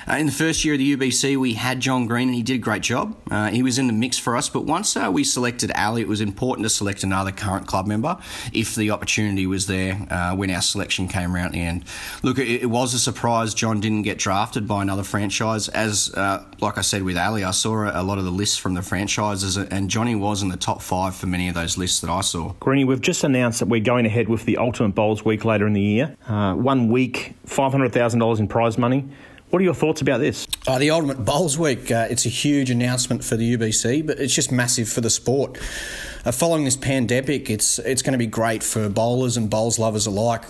Uh, 0.08 0.16
in 0.16 0.26
the 0.26 0.32
first 0.32 0.64
year 0.64 0.74
of 0.74 0.78
the 0.78 0.96
UBC, 0.96 1.36
we 1.36 1.54
had 1.54 1.80
John 1.80 2.06
Green, 2.06 2.28
and 2.28 2.34
he 2.34 2.42
did 2.42 2.54
a 2.54 2.58
great 2.58 2.82
job. 2.82 3.16
Uh, 3.30 3.50
he 3.50 3.62
was 3.62 3.78
in 3.78 3.86
the 3.86 3.92
mix 3.92 4.18
for 4.18 4.36
us, 4.36 4.48
but 4.48 4.64
once 4.64 4.96
uh, 4.96 5.10
we 5.12 5.24
selected 5.24 5.72
Ali, 5.72 6.02
it 6.02 6.08
was 6.08 6.20
important 6.20 6.64
to 6.64 6.70
select 6.70 7.02
another 7.02 7.32
current 7.32 7.66
club 7.66 7.86
member 7.86 8.18
if 8.52 8.74
the 8.74 8.90
opportunity 8.90 9.46
was 9.46 9.66
there 9.66 10.06
uh, 10.10 10.34
when 10.34 10.50
our 10.50 10.60
selection 10.60 11.08
came 11.08 11.34
around 11.34 11.46
at 11.46 11.52
the 11.52 11.62
end. 11.62 11.84
Look, 12.22 12.38
it, 12.38 12.62
it, 12.62 12.66
was 12.74 12.92
a 12.92 12.98
surprise 12.98 13.54
John 13.54 13.80
didn't 13.80 14.02
get 14.02 14.18
drafted 14.18 14.66
by 14.66 14.82
another 14.82 15.04
franchise. 15.04 15.68
As, 15.68 16.12
uh, 16.14 16.44
like 16.60 16.76
I 16.76 16.80
said 16.82 17.02
with 17.02 17.16
Ali, 17.16 17.44
I 17.44 17.52
saw 17.52 17.84
a, 17.84 18.02
a 18.02 18.04
lot 18.04 18.18
of 18.18 18.24
the 18.24 18.30
lists 18.30 18.58
from 18.58 18.74
the 18.74 18.82
franchises, 18.82 19.56
and 19.56 19.88
Johnny 19.88 20.14
was 20.14 20.42
in 20.42 20.48
the 20.48 20.56
top 20.56 20.82
five 20.82 21.14
for 21.14 21.26
many 21.26 21.48
of 21.48 21.54
those 21.54 21.78
lists 21.78 22.00
that 22.00 22.10
I 22.10 22.20
saw. 22.20 22.52
Greeny, 22.60 22.84
we've 22.84 23.00
just 23.00 23.24
announced 23.24 23.60
that 23.60 23.68
we're 23.68 23.80
going 23.80 24.06
ahead 24.06 24.28
with 24.28 24.44
the 24.44 24.58
Ultimate 24.58 24.94
Bowls 24.94 25.24
week 25.24 25.44
later 25.44 25.66
in 25.66 25.72
the 25.72 25.80
year. 25.80 26.16
Uh, 26.26 26.54
one 26.54 26.88
week, 26.88 27.34
$500,000 27.46 28.38
in 28.38 28.48
prize 28.48 28.76
money. 28.76 29.08
What 29.54 29.60
are 29.60 29.64
your 29.66 29.74
thoughts 29.74 30.00
about 30.00 30.18
this? 30.18 30.48
Uh, 30.66 30.80
the 30.80 30.90
Ultimate 30.90 31.24
Bowls 31.24 31.56
Week, 31.56 31.88
uh, 31.88 32.08
it's 32.10 32.26
a 32.26 32.28
huge 32.28 32.70
announcement 32.70 33.22
for 33.22 33.36
the 33.36 33.56
UBC, 33.56 34.04
but 34.04 34.18
it's 34.18 34.34
just 34.34 34.50
massive 34.50 34.88
for 34.88 35.00
the 35.00 35.08
sport. 35.08 35.60
Uh, 36.24 36.32
following 36.32 36.64
this 36.64 36.76
pandemic, 36.76 37.50
it's 37.50 37.78
it's 37.80 38.00
going 38.00 38.12
to 38.12 38.18
be 38.18 38.26
great 38.26 38.62
for 38.62 38.88
bowlers 38.88 39.36
and 39.36 39.50
bowls 39.50 39.78
lovers 39.78 40.06
alike. 40.06 40.42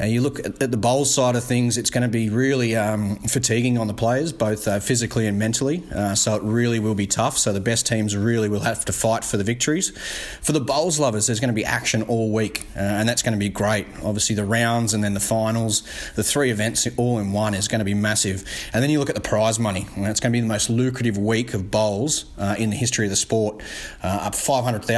Uh, 0.00 0.04
you 0.04 0.20
look 0.20 0.38
at, 0.40 0.62
at, 0.62 0.70
the 0.70 0.76
bowl 0.76 1.04
side 1.04 1.34
of 1.34 1.42
things, 1.42 1.76
it's 1.76 1.90
going 1.90 2.02
to 2.02 2.08
be 2.08 2.28
really 2.28 2.76
um, 2.76 3.16
fatiguing 3.16 3.78
on 3.78 3.88
the 3.88 3.94
players, 3.94 4.32
both 4.32 4.68
uh, 4.68 4.78
physically 4.78 5.26
and 5.26 5.38
mentally. 5.38 5.82
Uh, 5.92 6.14
so 6.14 6.36
it 6.36 6.42
really 6.42 6.78
will 6.78 6.94
be 6.94 7.06
tough. 7.06 7.36
So 7.36 7.52
the 7.52 7.60
best 7.60 7.86
teams 7.86 8.16
really 8.16 8.48
will 8.48 8.60
have 8.60 8.84
to 8.84 8.92
fight 8.92 9.24
for 9.24 9.36
the 9.36 9.44
victories. 9.44 9.90
For 10.40 10.52
the 10.52 10.60
bowls 10.60 11.00
lovers, 11.00 11.26
there's 11.26 11.40
going 11.40 11.48
to 11.48 11.54
be 11.54 11.64
action 11.64 12.02
all 12.02 12.32
week, 12.32 12.66
uh, 12.76 12.80
and 12.80 13.08
that's 13.08 13.22
going 13.22 13.32
to 13.32 13.38
be 13.38 13.48
great. 13.48 13.86
Obviously, 14.04 14.36
the 14.36 14.44
rounds 14.44 14.94
and 14.94 15.02
then 15.02 15.14
the 15.14 15.20
finals, 15.20 15.82
the 16.14 16.22
three 16.22 16.50
events 16.50 16.86
all 16.96 17.18
in 17.18 17.32
one 17.32 17.54
is 17.54 17.66
going 17.66 17.80
to 17.80 17.84
be 17.84 17.94
massive. 17.94 18.44
And 18.72 18.82
then 18.82 18.90
you 18.90 19.00
look 19.00 19.08
at 19.08 19.16
the 19.16 19.20
prize 19.20 19.58
money, 19.58 19.86
it's 19.96 20.20
going 20.20 20.32
to 20.32 20.36
be 20.36 20.40
the 20.40 20.46
most 20.46 20.70
lucrative 20.70 21.18
week 21.18 21.54
of 21.54 21.72
bowls 21.72 22.26
uh, 22.38 22.54
in 22.56 22.70
the 22.70 22.76
history 22.76 23.06
of 23.06 23.10
the 23.10 23.16
sport, 23.16 23.62
uh, 24.04 24.20
up 24.22 24.34
$500,000 24.34 24.97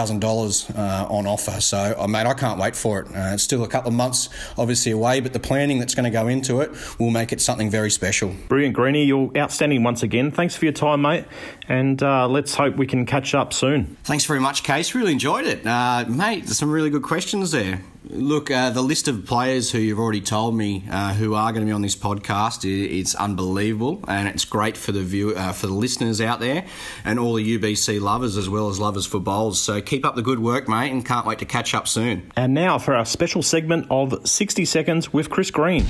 on 0.77 1.27
offer. 1.27 1.61
So, 1.61 2.07
mate, 2.09 2.27
I 2.27 2.35
can't 2.35 2.59
wait 2.59 2.77
for 2.77 3.01
it. 3.01 3.07
it's 3.13 3.43
still 3.43 3.65
a 3.65 3.69
couple 3.69 3.89
of 3.89 3.95
months, 3.95 4.29
obviously 4.57 4.93
away, 4.93 5.21
but 5.21 5.33
the 5.33 5.41
planning 5.41 5.79
that's 5.79 5.95
going 5.95 6.05
to 6.05 6.11
go 6.11 6.29
into 6.29 6.61
it 6.61 6.71
will 6.99 7.11
make 7.11 7.33
it 7.33 7.41
something 7.41 7.71
very 7.71 7.91
special. 7.91 8.35
Brilliant, 8.49 8.75
Greeny. 8.75 9.05
You're 9.05 9.31
outstanding 9.37 9.83
once 9.83 10.03
again. 10.03 10.31
Thanks 10.31 10.57
for 10.57 10.65
your 10.65 10.73
time, 10.73 11.03
mate, 11.03 11.25
and 11.69 12.03
uh, 12.03 12.29
let's 12.29 12.55
hope 12.55 12.77
we 12.77 12.87
can 12.87 13.07
catch 13.07 13.35
up 13.35 13.53
soon. 13.53 13.97
Thanks 14.05 14.25
very 14.25 14.41
much, 14.41 14.63
Case. 14.63 14.95
Really 14.95 15.13
enjoyed 15.13 15.47
it. 15.47 15.67
Uh, 15.67 16.05
mate, 16.09 16.45
there's 16.45 16.59
some 16.59 16.71
really 16.71 16.91
good 16.91 17.03
questions 17.03 17.51
there. 17.51 17.83
Look, 18.13 18.51
uh, 18.51 18.71
the 18.71 18.83
list 18.83 19.07
of 19.07 19.25
players 19.25 19.71
who 19.71 19.79
you've 19.79 20.01
already 20.01 20.21
told 20.21 20.57
me 20.57 20.85
uh, 20.91 21.15
who 21.15 21.35
are 21.35 21.53
going 21.53 21.65
to 21.65 21.67
be 21.67 21.73
on 21.73 21.81
this 21.81 21.95
podcast 21.95 22.65
it's 22.65 23.15
unbelievable, 23.15 24.03
and 24.09 24.27
it's 24.27 24.45
great 24.45 24.77
for 24.77 24.91
the 24.91 25.01
view 25.01 25.31
uh, 25.37 25.53
for 25.53 25.69
the 25.69 25.75
listeners 25.75 26.21
out 26.21 26.41
there, 26.41 26.67
and 27.05 27.21
all 27.21 27.35
the 27.35 27.59
UBC 27.59 28.01
lovers 28.01 28.37
as 28.37 28.49
well 28.49 28.69
as 28.69 28.81
lovers 28.81 29.07
for 29.07 29.21
bowls. 29.21 29.61
So 29.61 29.81
keep 29.81 30.05
up 30.05 30.17
the 30.17 30.23
good 30.23 30.41
work, 30.41 30.69
mate, 30.69 30.91
and 30.91 31.07
can't 31.07 31.25
wait 31.25 31.39
to 31.39 31.45
catch 31.45 31.73
up 31.73 31.87
soon. 31.87 32.33
And 32.37 32.53
now 32.53 32.79
for 32.79 32.97
our 32.97 33.05
special 33.05 33.43
segment 33.43 33.87
of 33.91 34.27
60 34.29 34.65
seconds 34.65 35.13
with 35.13 35.31
Chris 35.31 35.53
Green. 35.53 35.87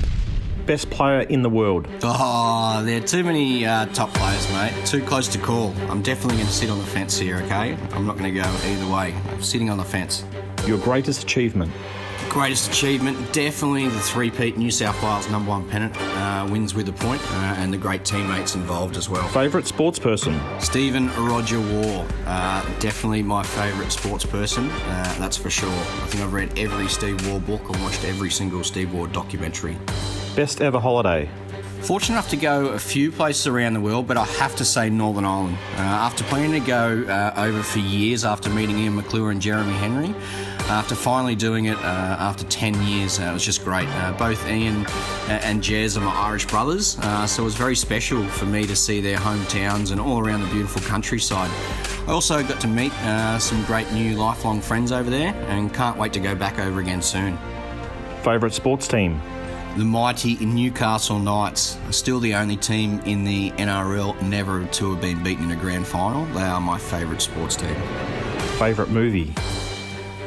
Best 0.67 0.91
player 0.91 1.21
in 1.21 1.41
the 1.41 1.49
world. 1.49 1.87
Oh, 2.03 2.83
there 2.85 3.01
are 3.01 3.05
too 3.05 3.23
many 3.23 3.65
uh, 3.65 3.87
top 3.87 4.13
players, 4.13 4.47
mate. 4.51 4.85
Too 4.85 5.01
close 5.01 5.27
to 5.29 5.39
call. 5.39 5.73
I'm 5.89 6.03
definitely 6.03 6.35
going 6.35 6.47
to 6.47 6.53
sit 6.53 6.69
on 6.69 6.77
the 6.77 6.85
fence 6.85 7.17
here, 7.17 7.37
okay? 7.37 7.75
I'm 7.93 8.05
not 8.05 8.19
going 8.19 8.31
to 8.31 8.39
go 8.39 8.47
either 8.65 8.93
way. 8.93 9.15
I'm 9.31 9.41
sitting 9.41 9.71
on 9.71 9.79
the 9.79 9.83
fence. 9.83 10.23
Your 10.67 10.77
greatest 10.77 11.23
achievement 11.23 11.71
greatest 12.31 12.71
achievement, 12.71 13.33
definitely 13.33 13.89
the 13.89 13.99
three-peat 13.99 14.55
New 14.57 14.71
South 14.71 15.03
Wales 15.03 15.29
number 15.29 15.49
one 15.49 15.67
pennant 15.67 15.93
uh, 15.99 16.47
wins 16.49 16.73
with 16.73 16.87
a 16.87 16.93
point, 16.93 17.21
uh, 17.21 17.55
and 17.57 17.73
the 17.73 17.77
great 17.77 18.05
teammates 18.05 18.55
involved 18.55 18.95
as 18.95 19.09
well. 19.09 19.27
Favourite 19.27 19.67
sports 19.67 19.99
person? 19.99 20.39
Stephen 20.57 21.09
Roger 21.15 21.59
Waugh, 21.59 22.07
uh, 22.25 22.79
definitely 22.79 23.21
my 23.21 23.43
favourite 23.43 23.91
sports 23.91 24.25
person, 24.25 24.69
uh, 24.69 25.15
that's 25.19 25.35
for 25.35 25.49
sure. 25.49 25.69
I 25.69 26.07
think 26.07 26.23
I've 26.23 26.31
read 26.31 26.57
every 26.57 26.87
Steve 26.87 27.27
Waugh 27.27 27.39
book 27.39 27.67
and 27.67 27.83
watched 27.83 28.05
every 28.05 28.31
single 28.31 28.63
Steve 28.63 28.93
Waugh 28.93 29.07
documentary. 29.07 29.77
Best 30.33 30.61
ever 30.61 30.79
holiday? 30.79 31.29
Fortunate 31.81 32.13
enough 32.13 32.29
to 32.29 32.37
go 32.37 32.67
a 32.67 32.79
few 32.79 33.11
places 33.11 33.47
around 33.47 33.73
the 33.73 33.81
world, 33.81 34.07
but 34.07 34.15
I 34.15 34.23
have 34.23 34.55
to 34.57 34.63
say 34.65 34.89
Northern 34.89 35.25
Ireland. 35.25 35.57
Uh, 35.75 35.81
after 35.81 36.23
planning 36.25 36.51
to 36.51 36.65
go 36.65 37.03
uh, 37.09 37.33
over 37.35 37.63
for 37.63 37.79
years 37.79 38.23
after 38.23 38.51
meeting 38.51 38.77
Ian 38.77 38.95
McClure 38.95 39.31
and 39.31 39.41
Jeremy 39.41 39.73
Henry, 39.73 40.13
after 40.69 40.95
finally 40.95 41.35
doing 41.35 41.65
it 41.65 41.77
uh, 41.77 42.17
after 42.19 42.43
10 42.45 42.81
years. 42.87 43.19
Uh, 43.19 43.23
it 43.23 43.33
was 43.33 43.45
just 43.45 43.63
great. 43.63 43.87
Uh, 43.89 44.13
both 44.13 44.45
Ian 44.47 44.85
and 45.27 45.61
Jez 45.61 45.97
are 45.97 46.01
my 46.01 46.13
Irish 46.13 46.45
brothers, 46.47 46.97
uh, 46.99 47.25
so 47.27 47.43
it 47.43 47.45
was 47.45 47.55
very 47.55 47.75
special 47.75 48.23
for 48.27 48.45
me 48.45 48.65
to 48.65 48.75
see 48.75 49.01
their 49.01 49.17
hometowns 49.17 49.91
and 49.91 49.99
all 49.99 50.19
around 50.19 50.41
the 50.41 50.49
beautiful 50.51 50.81
countryside. 50.81 51.49
I 52.07 52.11
also 52.11 52.43
got 52.43 52.59
to 52.61 52.67
meet 52.67 52.93
uh, 53.03 53.39
some 53.39 53.63
great 53.65 53.91
new 53.91 54.15
lifelong 54.15 54.61
friends 54.61 54.91
over 54.91 55.09
there 55.09 55.33
and 55.49 55.73
can't 55.73 55.97
wait 55.97 56.13
to 56.13 56.19
go 56.19 56.35
back 56.35 56.59
over 56.59 56.79
again 56.79 57.01
soon. 57.01 57.37
Favourite 58.23 58.53
sports 58.53 58.87
team? 58.87 59.21
The 59.77 59.85
mighty 59.85 60.35
Newcastle 60.45 61.17
Knights 61.19 61.77
are 61.87 61.93
still 61.93 62.19
the 62.19 62.35
only 62.35 62.57
team 62.57 62.99
in 63.05 63.23
the 63.23 63.51
NRL 63.51 64.21
never 64.21 64.65
to 64.65 64.91
have 64.91 65.01
been 65.01 65.23
beaten 65.23 65.45
in 65.45 65.51
a 65.51 65.55
grand 65.55 65.87
final. 65.87 66.25
They 66.25 66.41
are 66.41 66.59
my 66.59 66.77
favourite 66.77 67.21
sports 67.21 67.55
team. 67.55 67.75
Favourite 68.57 68.91
movie? 68.91 69.33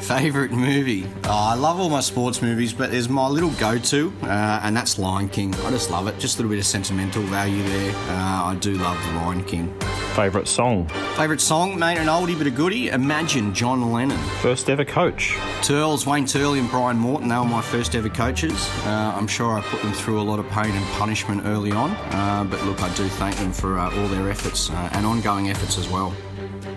Favourite 0.05 0.51
movie? 0.51 1.07
Oh, 1.25 1.31
I 1.31 1.55
love 1.55 1.81
all 1.81 1.89
my 1.89 2.01
sports 2.01 2.43
movies, 2.43 2.75
but 2.75 2.91
there's 2.91 3.09
my 3.09 3.27
little 3.27 3.53
go 3.53 3.79
to, 3.79 4.13
uh, 4.25 4.61
and 4.63 4.77
that's 4.77 4.99
Lion 4.99 5.31
King. 5.31 5.55
I 5.55 5.71
just 5.71 5.91
love 5.91 6.09
it. 6.09 6.19
Just 6.19 6.37
a 6.37 6.43
little 6.43 6.51
bit 6.51 6.59
of 6.59 6.67
sentimental 6.67 7.23
value 7.23 7.63
there. 7.63 7.95
Uh, 8.11 8.45
I 8.45 8.57
do 8.61 8.75
love 8.75 9.03
The 9.07 9.13
Lion 9.15 9.43
King. 9.45 9.75
Favourite 10.13 10.47
song? 10.47 10.89
Favourite 11.17 11.41
song, 11.41 11.79
mate, 11.79 11.97
an 11.97 12.09
oldie 12.09 12.37
but 12.37 12.47
a 12.47 12.51
goodie. 12.51 12.91
Imagine 12.91 13.55
John 13.55 13.93
Lennon. 13.93 14.19
First 14.43 14.69
ever 14.69 14.85
coach? 14.85 15.39
Turles, 15.63 16.07
Wayne 16.07 16.27
Turley 16.27 16.59
and 16.59 16.69
Brian 16.69 16.99
Morton, 16.99 17.29
they 17.29 17.37
were 17.37 17.47
my 17.47 17.63
first 17.63 17.95
ever 17.95 18.11
coaches. 18.11 18.69
Uh, 18.85 19.15
I'm 19.17 19.27
sure 19.27 19.55
I 19.55 19.63
put 19.63 19.81
them 19.81 19.95
through 19.95 20.21
a 20.21 20.23
lot 20.23 20.39
of 20.39 20.47
pain 20.51 20.71
and 20.71 20.85
punishment 20.99 21.47
early 21.47 21.73
on, 21.73 21.93
uh, 21.93 22.47
but 22.49 22.63
look, 22.67 22.83
I 22.83 22.95
do 22.95 23.09
thank 23.09 23.37
them 23.37 23.55
for 23.55 23.79
uh, 23.79 23.85
all 23.99 24.09
their 24.09 24.29
efforts 24.29 24.69
uh, 24.69 24.91
and 24.93 25.07
ongoing 25.07 25.49
efforts 25.49 25.79
as 25.79 25.89
well. 25.89 26.15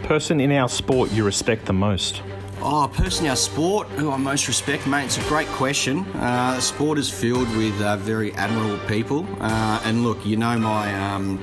Person 0.03 0.39
in 0.39 0.53
our 0.53 0.69
sport 0.69 1.11
you 1.11 1.25
respect 1.25 1.65
the 1.65 1.73
most? 1.73 2.21
Oh, 2.69 2.85
person 2.91 3.27
our 3.27 3.37
sport 3.37 3.87
who 3.95 4.11
I 4.11 4.17
most 4.17 4.49
respect, 4.49 4.87
mate. 4.87 5.05
It's 5.05 5.17
a 5.17 5.21
great 5.29 5.47
question. 5.47 5.99
Uh, 6.15 6.59
sport 6.59 6.97
is 6.97 7.09
filled 7.09 7.47
with 7.55 7.81
uh, 7.81 7.95
very 7.95 8.33
admirable 8.33 8.85
people, 8.89 9.25
uh, 9.39 9.81
and 9.85 10.03
look, 10.03 10.25
you 10.25 10.35
know 10.35 10.59
my 10.59 10.93
um, 10.93 11.41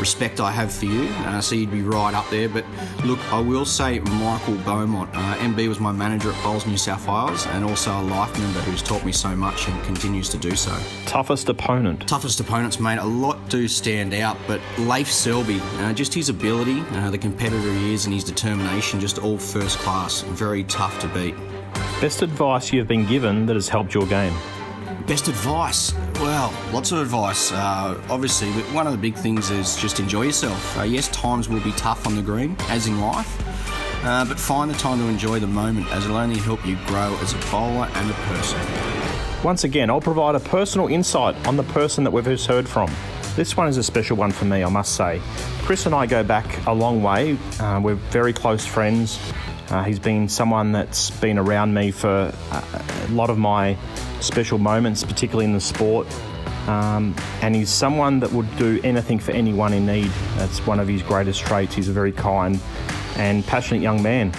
respect 0.00 0.40
I 0.40 0.50
have 0.50 0.72
for 0.72 0.86
you, 0.86 1.04
uh, 1.26 1.40
so 1.40 1.54
you'd 1.54 1.70
be 1.70 1.82
right 1.82 2.14
up 2.14 2.28
there. 2.30 2.48
But 2.48 2.64
look, 3.04 3.20
I 3.32 3.38
will 3.38 3.64
say 3.64 4.00
Michael 4.00 4.56
Beaumont. 4.56 5.10
Uh, 5.12 5.36
MB 5.36 5.68
was 5.68 5.78
my 5.78 5.92
manager 5.92 6.32
at 6.32 6.42
Bowls 6.42 6.66
New 6.66 6.76
South 6.76 7.06
Wales 7.06 7.46
and 7.48 7.64
also 7.64 7.92
a 7.92 8.02
life 8.02 8.36
member 8.38 8.60
who's 8.60 8.82
taught 8.82 9.04
me 9.04 9.12
so 9.12 9.36
much 9.36 9.68
and 9.68 9.84
continues 9.84 10.28
to 10.30 10.38
do 10.38 10.56
so. 10.56 10.76
Toughest 11.06 11.48
opponent? 11.48 12.08
Toughest 12.08 12.40
opponents, 12.40 12.80
mate. 12.80 12.98
A 12.98 13.04
lot 13.04 13.48
do 13.48 13.68
stand 13.68 14.14
out, 14.14 14.38
but 14.46 14.60
Leif 14.78 15.12
Selby, 15.12 15.60
uh, 15.60 15.92
just 15.92 16.14
his 16.14 16.28
ability, 16.28 16.80
uh, 16.92 17.10
the 17.10 17.18
competitor 17.18 17.72
he 17.72 17.92
is, 17.94 18.06
and 18.06 18.14
his 18.14 18.24
determination, 18.24 18.98
just 18.98 19.18
all 19.18 19.38
first 19.38 19.78
class. 19.78 20.22
Very 20.22 20.64
tough 20.64 20.98
to 21.00 21.08
beat. 21.08 21.34
Best 22.00 22.22
advice 22.22 22.72
you've 22.72 22.88
been 22.88 23.06
given 23.06 23.44
that 23.46 23.54
has 23.54 23.68
helped 23.68 23.92
your 23.92 24.06
game? 24.06 24.34
Best 25.06 25.28
advice? 25.28 25.92
Well, 26.20 26.52
lots 26.70 26.92
of 26.92 26.98
advice. 26.98 27.50
Uh, 27.50 27.98
obviously, 28.10 28.50
one 28.74 28.86
of 28.86 28.92
the 28.92 28.98
big 28.98 29.14
things 29.14 29.50
is 29.50 29.74
just 29.76 30.00
enjoy 30.00 30.24
yourself. 30.24 30.76
Uh, 30.76 30.82
yes, 30.82 31.08
times 31.08 31.48
will 31.48 31.62
be 31.62 31.72
tough 31.72 32.06
on 32.06 32.14
the 32.14 32.20
green, 32.20 32.56
as 32.68 32.86
in 32.86 33.00
life, 33.00 34.04
uh, 34.04 34.26
but 34.26 34.38
find 34.38 34.70
the 34.70 34.76
time 34.76 34.98
to 34.98 35.06
enjoy 35.06 35.40
the 35.40 35.46
moment, 35.46 35.90
as 35.92 36.04
it'll 36.04 36.18
only 36.18 36.38
help 36.38 36.66
you 36.66 36.76
grow 36.84 37.16
as 37.22 37.32
a 37.32 37.38
bowler 37.50 37.88
and 37.94 38.10
a 38.10 38.14
person. 38.14 38.60
Once 39.42 39.64
again, 39.64 39.88
I'll 39.88 40.02
provide 40.02 40.34
a 40.34 40.40
personal 40.40 40.88
insight 40.88 41.34
on 41.48 41.56
the 41.56 41.62
person 41.62 42.04
that 42.04 42.10
we've 42.10 42.22
just 42.22 42.46
heard 42.46 42.68
from. 42.68 42.90
This 43.34 43.56
one 43.56 43.68
is 43.68 43.78
a 43.78 43.82
special 43.82 44.18
one 44.18 44.30
for 44.30 44.44
me, 44.44 44.62
I 44.62 44.68
must 44.68 44.96
say. 44.96 45.22
Chris 45.62 45.86
and 45.86 45.94
I 45.94 46.04
go 46.04 46.22
back 46.22 46.66
a 46.66 46.74
long 46.74 47.02
way. 47.02 47.38
Uh, 47.58 47.80
we're 47.82 47.94
very 47.94 48.34
close 48.34 48.66
friends. 48.66 49.18
Uh, 49.70 49.84
he's 49.84 49.98
been 49.98 50.28
someone 50.28 50.72
that's 50.72 51.10
been 51.10 51.38
around 51.38 51.72
me 51.72 51.90
for 51.90 52.32
a 52.50 53.08
lot 53.10 53.30
of 53.30 53.38
my 53.38 53.76
special 54.20 54.58
moments, 54.58 55.04
particularly 55.04 55.44
in 55.44 55.52
the 55.52 55.60
sport. 55.60 56.06
Um, 56.66 57.14
and 57.40 57.54
he's 57.54 57.70
someone 57.70 58.20
that 58.20 58.32
would 58.32 58.54
do 58.56 58.80
anything 58.84 59.18
for 59.18 59.32
anyone 59.32 59.72
in 59.72 59.86
need. 59.86 60.10
That's 60.36 60.66
one 60.66 60.78
of 60.78 60.88
his 60.88 61.02
greatest 61.02 61.40
traits. 61.40 61.74
He's 61.74 61.88
a 61.88 61.92
very 61.92 62.12
kind 62.12 62.60
and 63.16 63.44
passionate 63.46 63.82
young 63.82 64.02
man. 64.02 64.32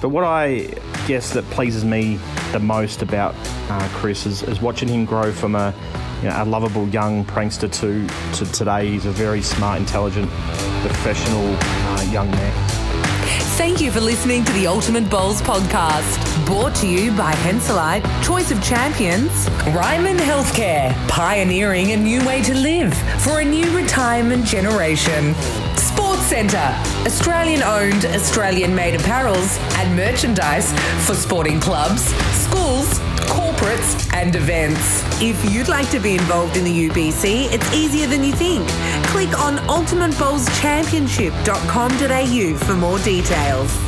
But 0.00 0.10
what 0.10 0.24
I 0.24 0.72
guess 1.06 1.32
that 1.32 1.44
pleases 1.46 1.84
me 1.84 2.18
the 2.52 2.60
most 2.60 3.02
about 3.02 3.34
uh, 3.68 3.88
Chris 3.92 4.26
is, 4.26 4.42
is, 4.44 4.60
watching 4.60 4.88
him 4.88 5.04
grow 5.04 5.32
from 5.32 5.54
a, 5.54 5.74
you 6.22 6.28
know, 6.28 6.42
a 6.42 6.44
lovable 6.44 6.88
young 6.88 7.24
prankster 7.24 7.70
to, 7.80 8.36
to 8.36 8.52
today. 8.52 8.88
He's 8.88 9.06
a 9.06 9.10
very 9.10 9.42
smart, 9.42 9.80
intelligent, 9.80 10.30
professional 10.82 11.56
uh, 11.58 12.08
young 12.10 12.30
man. 12.30 12.77
Thank 13.58 13.80
you 13.80 13.90
for 13.90 14.00
listening 14.00 14.44
to 14.44 14.52
the 14.52 14.68
Ultimate 14.68 15.10
Bowls 15.10 15.42
podcast, 15.42 16.46
brought 16.46 16.76
to 16.76 16.86
you 16.86 17.10
by 17.16 17.32
Henselite, 17.32 18.04
Choice 18.22 18.52
of 18.52 18.62
Champions, 18.62 19.50
Ryman 19.74 20.16
Healthcare, 20.16 20.94
pioneering 21.08 21.90
a 21.90 21.96
new 21.96 22.24
way 22.24 22.40
to 22.42 22.54
live 22.54 22.96
for 23.20 23.40
a 23.40 23.44
new 23.44 23.76
retirement 23.76 24.44
generation. 24.44 25.34
Sports 25.74 26.22
Centre, 26.22 26.72
Australian 27.04 27.64
owned, 27.64 28.04
Australian 28.04 28.76
made 28.76 28.98
apparels 28.98 29.58
and 29.78 29.96
merchandise 29.96 30.72
for 31.04 31.14
sporting 31.14 31.58
clubs, 31.58 32.04
schools, 32.34 33.00
corporates, 33.58 34.14
and 34.14 34.34
events. 34.36 35.02
If 35.20 35.44
you'd 35.50 35.68
like 35.68 35.90
to 35.90 36.00
be 36.00 36.14
involved 36.14 36.56
in 36.56 36.64
the 36.64 36.88
UBC, 36.88 37.52
it's 37.52 37.70
easier 37.74 38.06
than 38.06 38.24
you 38.24 38.32
think. 38.32 38.66
Click 39.08 39.38
on 39.38 39.58
ultimatebowlschampionship.com.au 39.68 42.56
for 42.58 42.74
more 42.74 42.98
details. 43.00 43.87